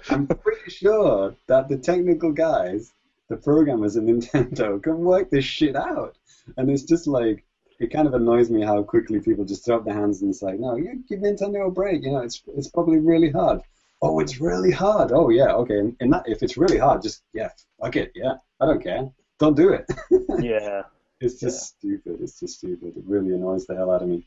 [0.09, 2.93] I'm pretty sure that the technical guys,
[3.29, 6.16] the programmers at Nintendo, can work this shit out.
[6.57, 7.45] And it's just like
[7.79, 10.53] it kind of annoys me how quickly people just throw up their hands and say,
[10.59, 12.03] "No, you give Nintendo a break.
[12.03, 13.61] You know, it's it's probably really hard."
[14.03, 15.12] Oh, it's really hard.
[15.12, 15.79] Oh yeah, okay.
[16.01, 17.51] And that, if it's really hard, just yeah,
[17.81, 18.12] fuck it.
[18.14, 19.11] Yeah, I don't care.
[19.39, 19.87] Don't do it.
[20.43, 20.83] Yeah.
[21.21, 22.18] It's just stupid.
[22.21, 22.97] It's just stupid.
[22.97, 24.25] It really annoys the hell out of me.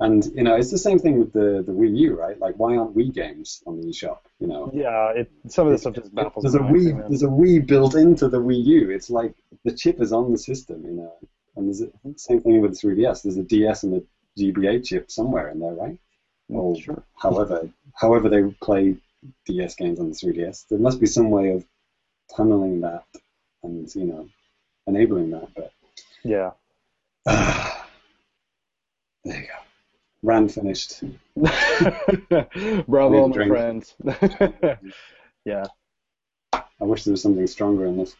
[0.00, 2.38] And you know, it's the same thing with the the Wii U, right?
[2.38, 4.18] Like, why aren't Wii games on the eShop?
[4.40, 6.58] You know, Yeah, it, some of this stuff just baffles there's a.
[6.58, 8.90] Wii there's a Wii built into the Wii U.
[8.90, 11.12] It's like the chip is on the system, you know.
[11.56, 13.22] And there's a same thing with the 3DS.
[13.22, 14.02] There's a DS and a
[14.40, 15.96] GBA chip somewhere in there, right?
[16.50, 17.04] Mm, or Sure.
[17.16, 18.96] however however they play
[19.46, 21.64] DS games on the 3DS, there must be some way of
[22.34, 23.04] tunneling that
[23.62, 24.28] and you know
[24.88, 25.48] enabling that.
[25.54, 25.72] But
[26.24, 26.50] Yeah.
[27.26, 27.76] there
[29.24, 29.54] you go.
[30.22, 31.02] Rand finished.
[32.88, 33.94] Bravo, my friends.
[35.44, 35.64] yeah.
[36.54, 38.16] I wish there was something stronger in this.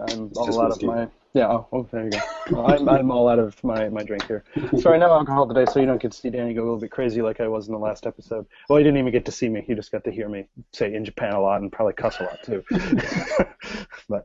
[0.00, 1.08] I'm It's all just out of my.
[1.34, 1.48] Yeah.
[1.48, 2.20] Oh, oh there you go.
[2.50, 4.44] Well, I'm, I'm all out of my, my drink here.
[4.78, 6.90] Sorry, no alcohol today, so you don't get to see Danny go a little bit
[6.90, 8.46] crazy like I was in the last episode.
[8.68, 9.64] Well, you didn't even get to see me.
[9.66, 12.24] You just got to hear me say in Japan a lot and probably cuss a
[12.24, 12.64] lot too.
[14.08, 14.24] but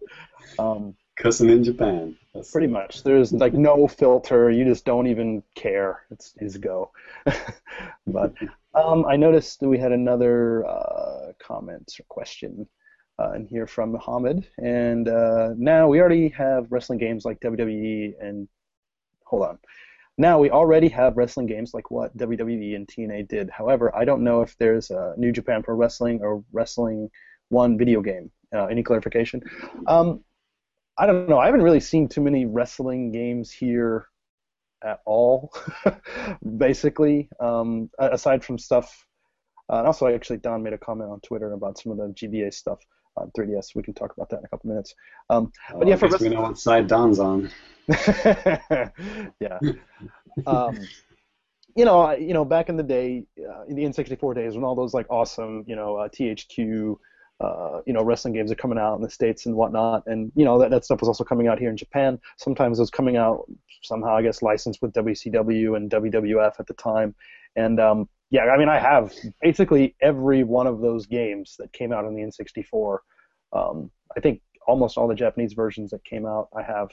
[0.59, 2.15] um, Cussing in Japan.
[2.33, 4.51] That's pretty much, there's like no filter.
[4.51, 6.03] You just don't even care.
[6.11, 6.91] It's is go.
[8.07, 8.33] but
[8.75, 12.67] um, I noticed that we had another uh, comment or question
[13.20, 18.13] uh, in here from Muhammad, and uh, now we already have wrestling games like WWE
[18.22, 18.47] and
[19.24, 19.59] hold on.
[20.20, 23.49] Now we already have wrestling games like what WWE and TNA did.
[23.49, 27.09] However, I don't know if there's a New Japan Pro Wrestling or Wrestling
[27.49, 28.32] One video game.
[28.53, 29.41] Uh, any clarification?
[29.86, 30.24] Um,
[30.97, 31.38] I don't know.
[31.38, 34.07] I haven't really seen too many wrestling games here
[34.84, 35.53] at all,
[36.57, 39.05] basically, um, aside from stuff.
[39.70, 42.53] Uh, and also, actually, Don made a comment on Twitter about some of the GBA
[42.53, 42.80] stuff
[43.18, 43.76] on 3DS.
[43.76, 44.95] We can talk about that in a couple minutes.
[45.30, 47.49] Um, Oh, but yeah, I for guess we know what side Don's on.
[49.39, 49.59] yeah.
[50.45, 50.78] Um,
[51.76, 54.76] you know, you know, back in the day, uh, in the N64 days, when all
[54.76, 56.97] those like awesome, you know, uh, THQ,
[57.39, 60.43] uh, you know, wrestling games are coming out in the states and whatnot, and you
[60.43, 62.20] know that, that stuff was also coming out here in Japan.
[62.38, 63.45] Sometimes it was coming out
[63.84, 67.13] somehow, I guess, licensed with WCW and WWF at the time,
[67.55, 71.93] and um, yeah, I mean, I have basically every one of those games that came
[71.93, 72.97] out on the N64.
[73.53, 76.89] Um, I think almost all the Japanese versions that came out, I have.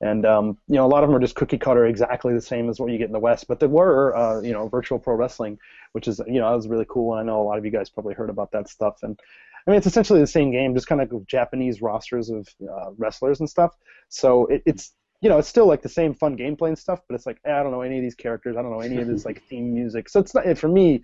[0.00, 2.68] And um, you know, a lot of them are just cookie cutter, exactly the same
[2.68, 3.46] as what you get in the West.
[3.46, 5.58] But there were, uh, you know, virtual pro wrestling,
[5.92, 7.14] which is, you know, that was really cool.
[7.14, 8.98] And I know a lot of you guys probably heard about that stuff.
[9.02, 9.18] And
[9.66, 13.38] I mean, it's essentially the same game, just kind of Japanese rosters of uh, wrestlers
[13.38, 13.72] and stuff.
[14.08, 14.92] So it, it's,
[15.24, 17.00] you know, it's still like the same fun gameplay and stuff.
[17.08, 18.56] But it's like, eh, I don't know any of these characters.
[18.56, 20.08] I don't know any of this like theme music.
[20.08, 21.02] So it's not for me.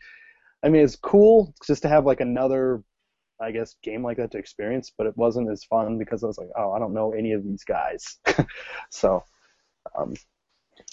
[0.62, 2.84] I mean, it's cool just to have like another
[3.40, 6.38] I guess, game like that to experience, but it wasn't as fun because I was
[6.38, 8.18] like, oh, I don't know any of these guys.
[8.90, 9.24] so,
[9.98, 10.14] um,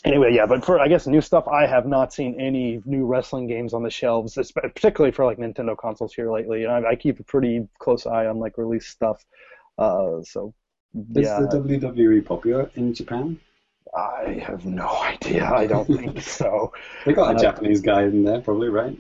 [0.06, 3.48] anyway, yeah, but for, I guess, new stuff, I have not seen any new wrestling
[3.48, 6.64] games on the shelves, particularly for, like, Nintendo consoles here lately.
[6.64, 9.26] And I, I keep a pretty close eye on, like, release stuff.
[9.78, 10.54] Uh, so,
[11.16, 13.40] Is yeah, the WWE popular in Japan?
[13.96, 15.46] I have no idea.
[15.46, 16.72] I don't think so.
[17.06, 18.98] They got a Uh, Japanese guy in there, probably, right?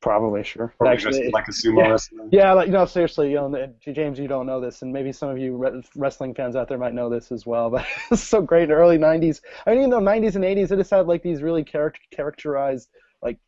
[0.00, 0.74] Probably, sure.
[0.78, 1.88] Probably Actually, dressed like a sumo yeah.
[1.88, 2.32] wrestler.
[2.32, 5.28] Yeah, like, you know, seriously, you know, James, you don't know this, and maybe some
[5.30, 7.70] of you re- wrestling fans out there might know this as well.
[7.70, 9.40] But it's so great in the early '90s.
[9.66, 12.88] I mean, even though '90s and '80s, it just had like these really charac- characterized
[13.22, 13.38] like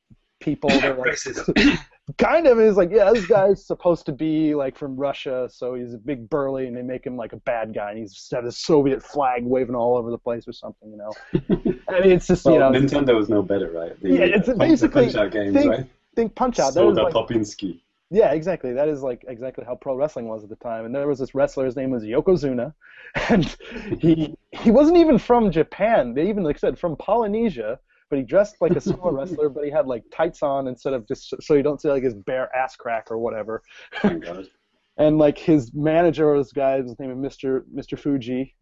[0.40, 0.70] people.
[0.70, 1.18] that, like,
[2.18, 5.94] kind of is like, yeah, this guy's supposed to be like from Russia, so he's
[5.94, 8.52] a big burly, and they make him like a bad guy, and he's got a
[8.52, 11.12] Soviet flag waving all over the place or something, you know.
[11.88, 13.98] I mean, it's just Well, you know, Nintendo was no better, right?
[14.00, 15.86] The, Yeah, it's uh, punch- basically- punch out games, think- right?
[16.14, 16.74] think Punch Out.
[16.74, 17.80] That was Soda like, Popinski.
[18.10, 18.72] Yeah, exactly.
[18.72, 20.84] That is like exactly how pro wrestling was at the time.
[20.84, 21.64] And there was this wrestler.
[21.64, 22.72] His name was Yokozuna,
[23.30, 23.56] and
[24.00, 26.14] he he wasn't even from Japan.
[26.14, 27.80] They even like said from Polynesia,
[28.10, 29.48] but he dressed like a sumo wrestler.
[29.48, 32.14] But he had like tights on instead of just so you don't see like his
[32.14, 33.62] bare ass crack or whatever.
[34.02, 34.24] Oh Thank
[34.96, 37.62] And like his manager was guy, his name was Mr.
[37.74, 37.98] Mr.
[37.98, 38.54] Fuji.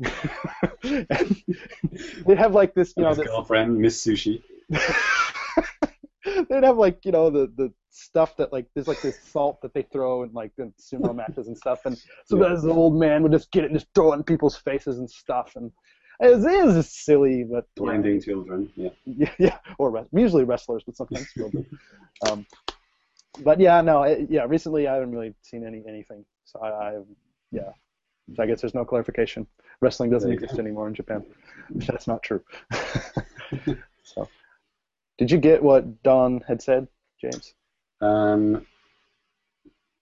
[1.10, 1.36] and
[2.26, 4.42] they have like this, you know, His this, girlfriend, Miss Sushi.
[6.24, 9.74] they'd have like you know the the stuff that like there's like this salt that
[9.74, 12.54] they throw in like the sumo matches and stuff, and so Yeah.
[12.54, 15.10] this old man would just get it and just throw it in people's faces and
[15.10, 15.70] stuff, and
[16.22, 17.82] it was, it was just silly, but yeah.
[17.84, 18.70] Blinding children.
[18.76, 18.90] Yeah.
[19.06, 21.66] yeah, yeah, or usually wrestlers, but sometimes children.
[22.30, 22.46] um,
[23.42, 24.44] but yeah, no, it, yeah.
[24.48, 26.98] Recently, I haven't really seen any anything, so I, I
[27.50, 27.72] yeah.
[28.34, 29.46] So I guess there's no clarification.
[29.80, 31.24] Wrestling doesn't exist anymore in Japan.
[31.70, 32.42] That's not true.
[34.04, 34.28] so,
[35.18, 36.86] did you get what Don had said,
[37.20, 37.54] James?
[38.00, 38.64] Um,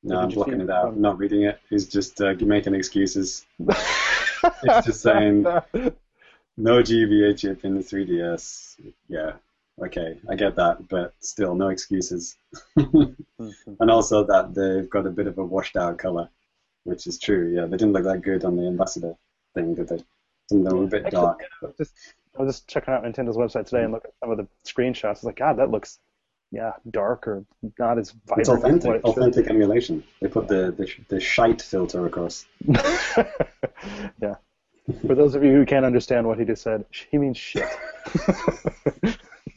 [0.03, 0.93] no, I'm did you see blocking it out.
[0.93, 1.61] from- not reading it.
[1.71, 3.47] He's just uh, making excuses.
[4.63, 5.47] It's just saying-
[6.61, 8.77] No GBA chip in the 3DS.
[9.09, 9.33] Yeah,
[9.83, 12.37] okay, I get that, but still, no excuses.
[12.77, 13.73] Mm-hmm.
[13.81, 16.29] and also that they've got a bit of a washed out color,
[16.85, 17.55] which is true.
[17.55, 19.15] Yeah, they didn't look that good on the ambassador
[19.55, 20.05] thing, did they?
[20.51, 21.41] Some of them were a bit Actually, dark.
[21.79, 21.93] just
[22.39, 23.95] I was just checking out Nintendo's website today and mm.
[23.95, 25.05] looking at some of the screenshots.
[25.05, 25.99] I was like, God, that looks
[26.53, 27.45] yeah dark or
[27.79, 28.41] not as vibrant.
[28.41, 30.05] It's as what authentic, it authentic emulation.
[30.21, 32.45] They put the, the the shite filter across.
[32.67, 34.35] yeah.
[35.07, 37.69] For those of you who can't understand what he just said, he means shit.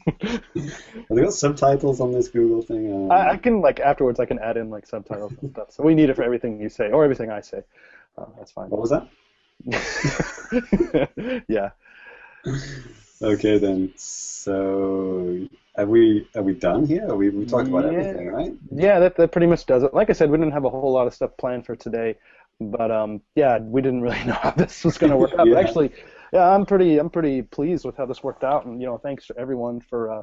[0.06, 2.92] Have they got subtitles on this Google thing?
[2.92, 5.72] Um, I, I can like afterwards I can add in like subtitles and stuff.
[5.72, 7.62] So we need it for everything you say or everything I say.
[8.18, 8.68] Uh, that's fine.
[8.70, 9.08] what was that?
[11.48, 11.70] yeah.
[13.22, 13.92] Okay then.
[13.96, 17.08] So are we are we done here?
[17.08, 17.98] Are we we talked about Yeah.
[17.98, 18.52] everything, right?
[18.70, 19.94] Yeah, that, that pretty much does it.
[19.94, 22.16] Like I said, we didn't have a whole lot of stuff planned for today,
[22.60, 25.46] but um, yeah, we didn't really know how this was going to work out.
[25.46, 25.54] Yeah.
[25.54, 25.92] But actually,
[26.32, 29.26] yeah, I'm pretty I'm pretty pleased with how this worked out, and you know, thanks
[29.28, 30.22] to everyone for uh,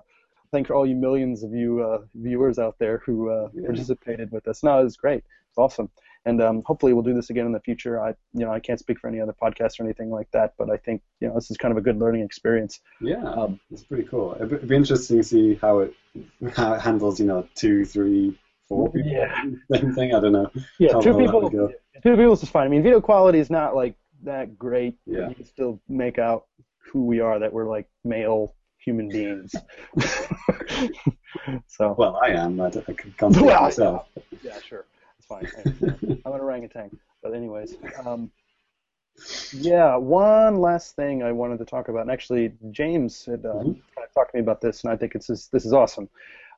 [0.51, 3.65] thanks for all you millions of you uh, viewers out there who uh, Yeah.
[3.67, 4.63] participated with us.
[4.63, 5.23] No, it was great.
[5.49, 5.89] It's awesome.
[6.23, 7.99] And um, hopefully we'll do this again in the future.
[7.99, 10.69] I, you know, I can't speak for any other podcasts or anything like that, but
[10.69, 12.79] I think you know this is kind of a good learning experience.
[13.01, 14.33] Yeah, Um, it's pretty cool.
[14.35, 15.93] It'd be- it'd be interesting to see how it
[16.55, 18.37] how it handles, you know, two, three,
[18.71, 19.11] four people.
[19.11, 19.43] Yeah.
[19.73, 20.13] Same thing.
[20.15, 20.49] I don't know.
[20.79, 21.19] Yeah, How two well
[21.49, 21.69] people.
[22.03, 22.65] Two people is fine.
[22.67, 24.97] I mean, video quality is not like that great.
[25.05, 25.29] Yeah.
[25.29, 26.45] You can still make out
[26.91, 29.53] who we are that we're like male human beings.
[31.67, 32.59] so Well, I am.
[32.61, 34.07] I, don't- I can't speak Well, for myself.
[34.43, 34.85] yeah, sure,
[35.17, 35.47] it's fine.
[36.25, 36.89] I'm an orangutan,
[37.21, 37.75] but anyways,
[38.05, 38.31] um,
[39.53, 39.95] yeah.
[39.95, 43.63] One last thing I wanted to talk about, and actually James had uh, Mhm.
[43.95, 46.09] kind of talked to me about this, and I think it's this is awesome.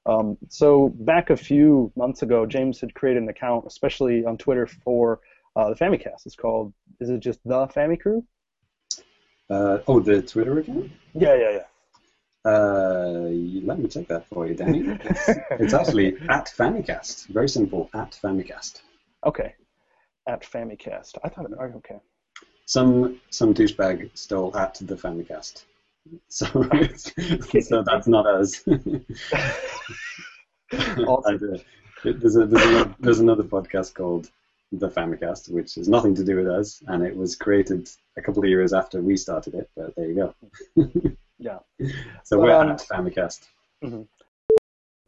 [0.06, 4.68] Um, so back a few months ago, James had created an account, especially on Twitter,
[4.68, 5.22] for
[5.56, 6.26] uh, the Famicast.
[6.26, 8.26] It's called, is it just the Fami Crew?
[9.50, 10.92] Uh, oh, the Twitter account?
[11.14, 11.64] Yeah, yeah, yeah.
[12.46, 13.30] Uh,
[13.64, 14.84] let me check that for you, Danny.
[14.86, 17.28] It's, it's actually at Famicast.
[17.28, 18.82] Very simple, at Famicast.
[19.26, 19.56] Okay.
[20.28, 21.18] At Famicast.
[21.24, 21.52] I thought.
[21.58, 22.00] oh, Okay.
[22.66, 25.64] Some some douchebag stole at the Famicast.
[26.28, 26.46] So,
[27.62, 28.64] so that's not us.
[31.06, 31.60] Awesome.
[32.04, 34.32] There's, a, there's, another, there's another podcast called
[34.72, 38.44] The Famicast, which has nothing to do with us, and it was created a couple
[38.44, 40.36] of years after we started it, but there you go.
[41.38, 41.60] Yeah.
[42.24, 43.48] So we're um, at Famicast.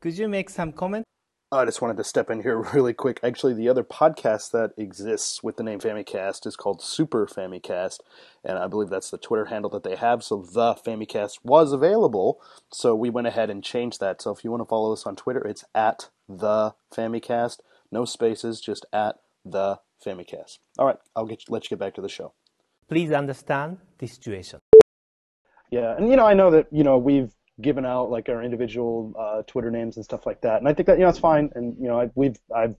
[0.01, 1.05] Could you make some comment?
[1.51, 3.19] Oh, I just wanted to step in here really quick.
[3.23, 7.99] Actually, the other podcast that exists with the name Famicast is called Super Famicast,
[8.43, 10.23] and I believe that's the Twitter handle that they have.
[10.23, 12.41] So the Famicast was available,
[12.71, 14.23] so we went ahead and changed that.
[14.23, 17.59] So if you want to follow us on Twitter, it's at the Famicast,
[17.91, 20.57] no spaces, just at the Famicast.
[20.79, 22.33] All right, I'll get let you get back to the show.
[22.89, 24.61] Please understand the situation.
[25.71, 27.31] Yeah, and you know, I know that you know we've
[27.61, 30.87] given out like our individual uh, Twitter names and stuff like that, and I think
[30.87, 31.51] that you know it's fine.
[31.55, 32.75] And you know, I, we've I've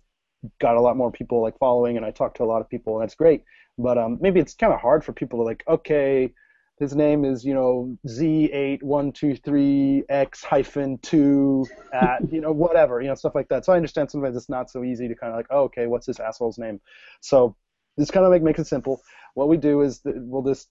[0.60, 2.94] got a lot more people like following, and I talk to a lot of people,
[2.94, 3.44] and that's great.
[3.78, 6.32] But um, maybe it's kind of hard for people to like, okay,
[6.78, 12.40] his name is you know Z eight one two three X hyphen two at you
[12.40, 13.64] know whatever you know stuff like that.
[13.64, 16.06] So I understand sometimes it's not so easy to kind of like, oh, okay, what's
[16.06, 16.80] this asshole's name?
[17.20, 17.56] So
[17.96, 19.02] this kind of like makes it simple.
[19.34, 20.68] What we do is we'll just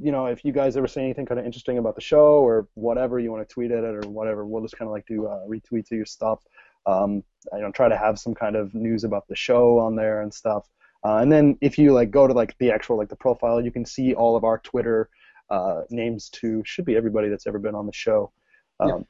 [0.00, 2.66] you know, if you guys ever say anything kind of interesting about the show or
[2.74, 5.26] whatever, you want to tweet at it or whatever, we'll just kind of like do
[5.26, 6.40] uh, retweets of your stuff.
[6.86, 10.22] Um, I don't try to have some kind of news about the show on there
[10.22, 10.68] and stuff.
[11.04, 13.70] Uh, and then if you like go to like the actual like the profile, you
[13.72, 15.08] can see all of our Twitter
[15.50, 16.62] uh, names too.
[16.64, 18.32] should be everybody that's ever been on the show.
[18.80, 19.04] Um,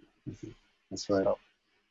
[0.91, 1.25] That's right.
[1.25, 1.39] So-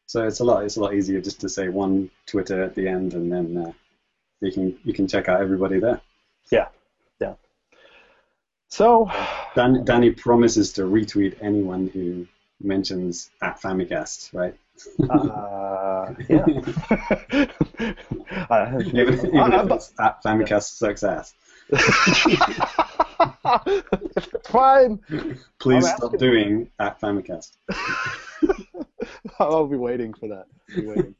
[0.07, 0.65] So it's a lot.
[0.65, 3.71] It's a lot easier just to say one Twitter at the end, and then uh,
[4.41, 6.01] you can you can check out everybody there.
[6.51, 6.80] Yeah, yeah.
[8.71, 9.11] So
[9.53, 12.25] Dan, Danny promises to retweet anyone who
[12.63, 14.55] mentions at Famicast, right?
[15.09, 16.45] uh, yeah.
[18.49, 21.33] Uh, Even, even if it's at Famicast sucks ass.
[24.45, 24.99] Fine.
[25.59, 27.51] Please I'm stop doing at Famicast.
[29.39, 30.47] I'll be waiting for that.
[30.77, 31.15] Waiting.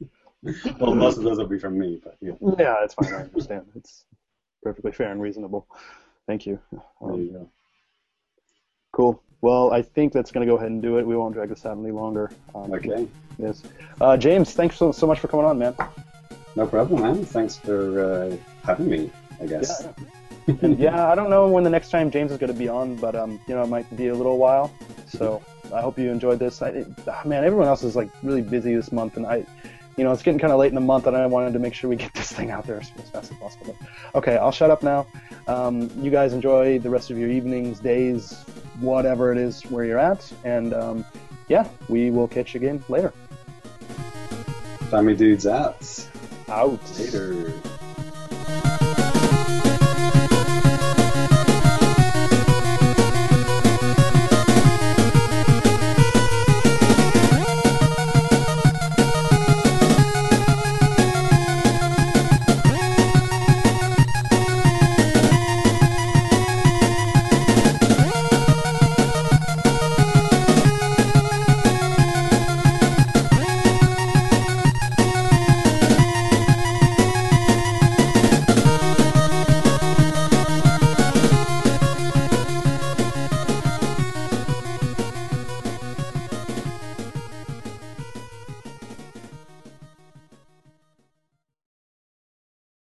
[0.80, 2.32] Well, most of those will be from me, but yeah.
[2.58, 3.12] Yeah, it's fine.
[3.12, 3.66] I understand.
[3.76, 4.04] It's
[4.62, 5.66] perfectly fair and reasonable.
[6.26, 6.58] Thank you.
[6.70, 7.48] There Um, you go.
[8.92, 9.22] cool.
[9.40, 11.06] Well, I think that's going to go ahead and do it.
[11.06, 12.30] We won't drag this out any longer.
[12.54, 13.08] Um, Okay,
[13.38, 13.62] Yes.
[14.00, 15.74] Uh, James, thanks so, so much for coming on, man.
[16.54, 17.24] no problem, man.
[17.24, 19.10] Thanks for uh, having me.
[19.40, 19.82] I guess.
[19.84, 19.92] Yeah.
[20.46, 23.14] Yeah, I don't know when the next time James is going to be on, but
[23.16, 24.72] um, you know, it might be a little while.
[25.08, 25.40] So
[25.72, 26.62] I hope you enjoyed this.
[26.62, 29.46] I, it, ah, man, everyone else is like really busy this month, and I,
[29.96, 31.74] you know, it's getting kind of late in the month, and I wanted to make
[31.74, 33.76] sure we get this thing out there as, as fast as possible.
[33.78, 35.06] But, okay, I'll shut up now.
[35.46, 38.32] Um, you guys enjoy the rest of your evenings, days,
[38.80, 41.04] whatever it is where you're at, and um,
[41.48, 43.12] yeah, we will catch you again later.
[44.90, 46.08] Family dudes out.
[46.48, 46.98] Out.
[46.98, 47.52] Later.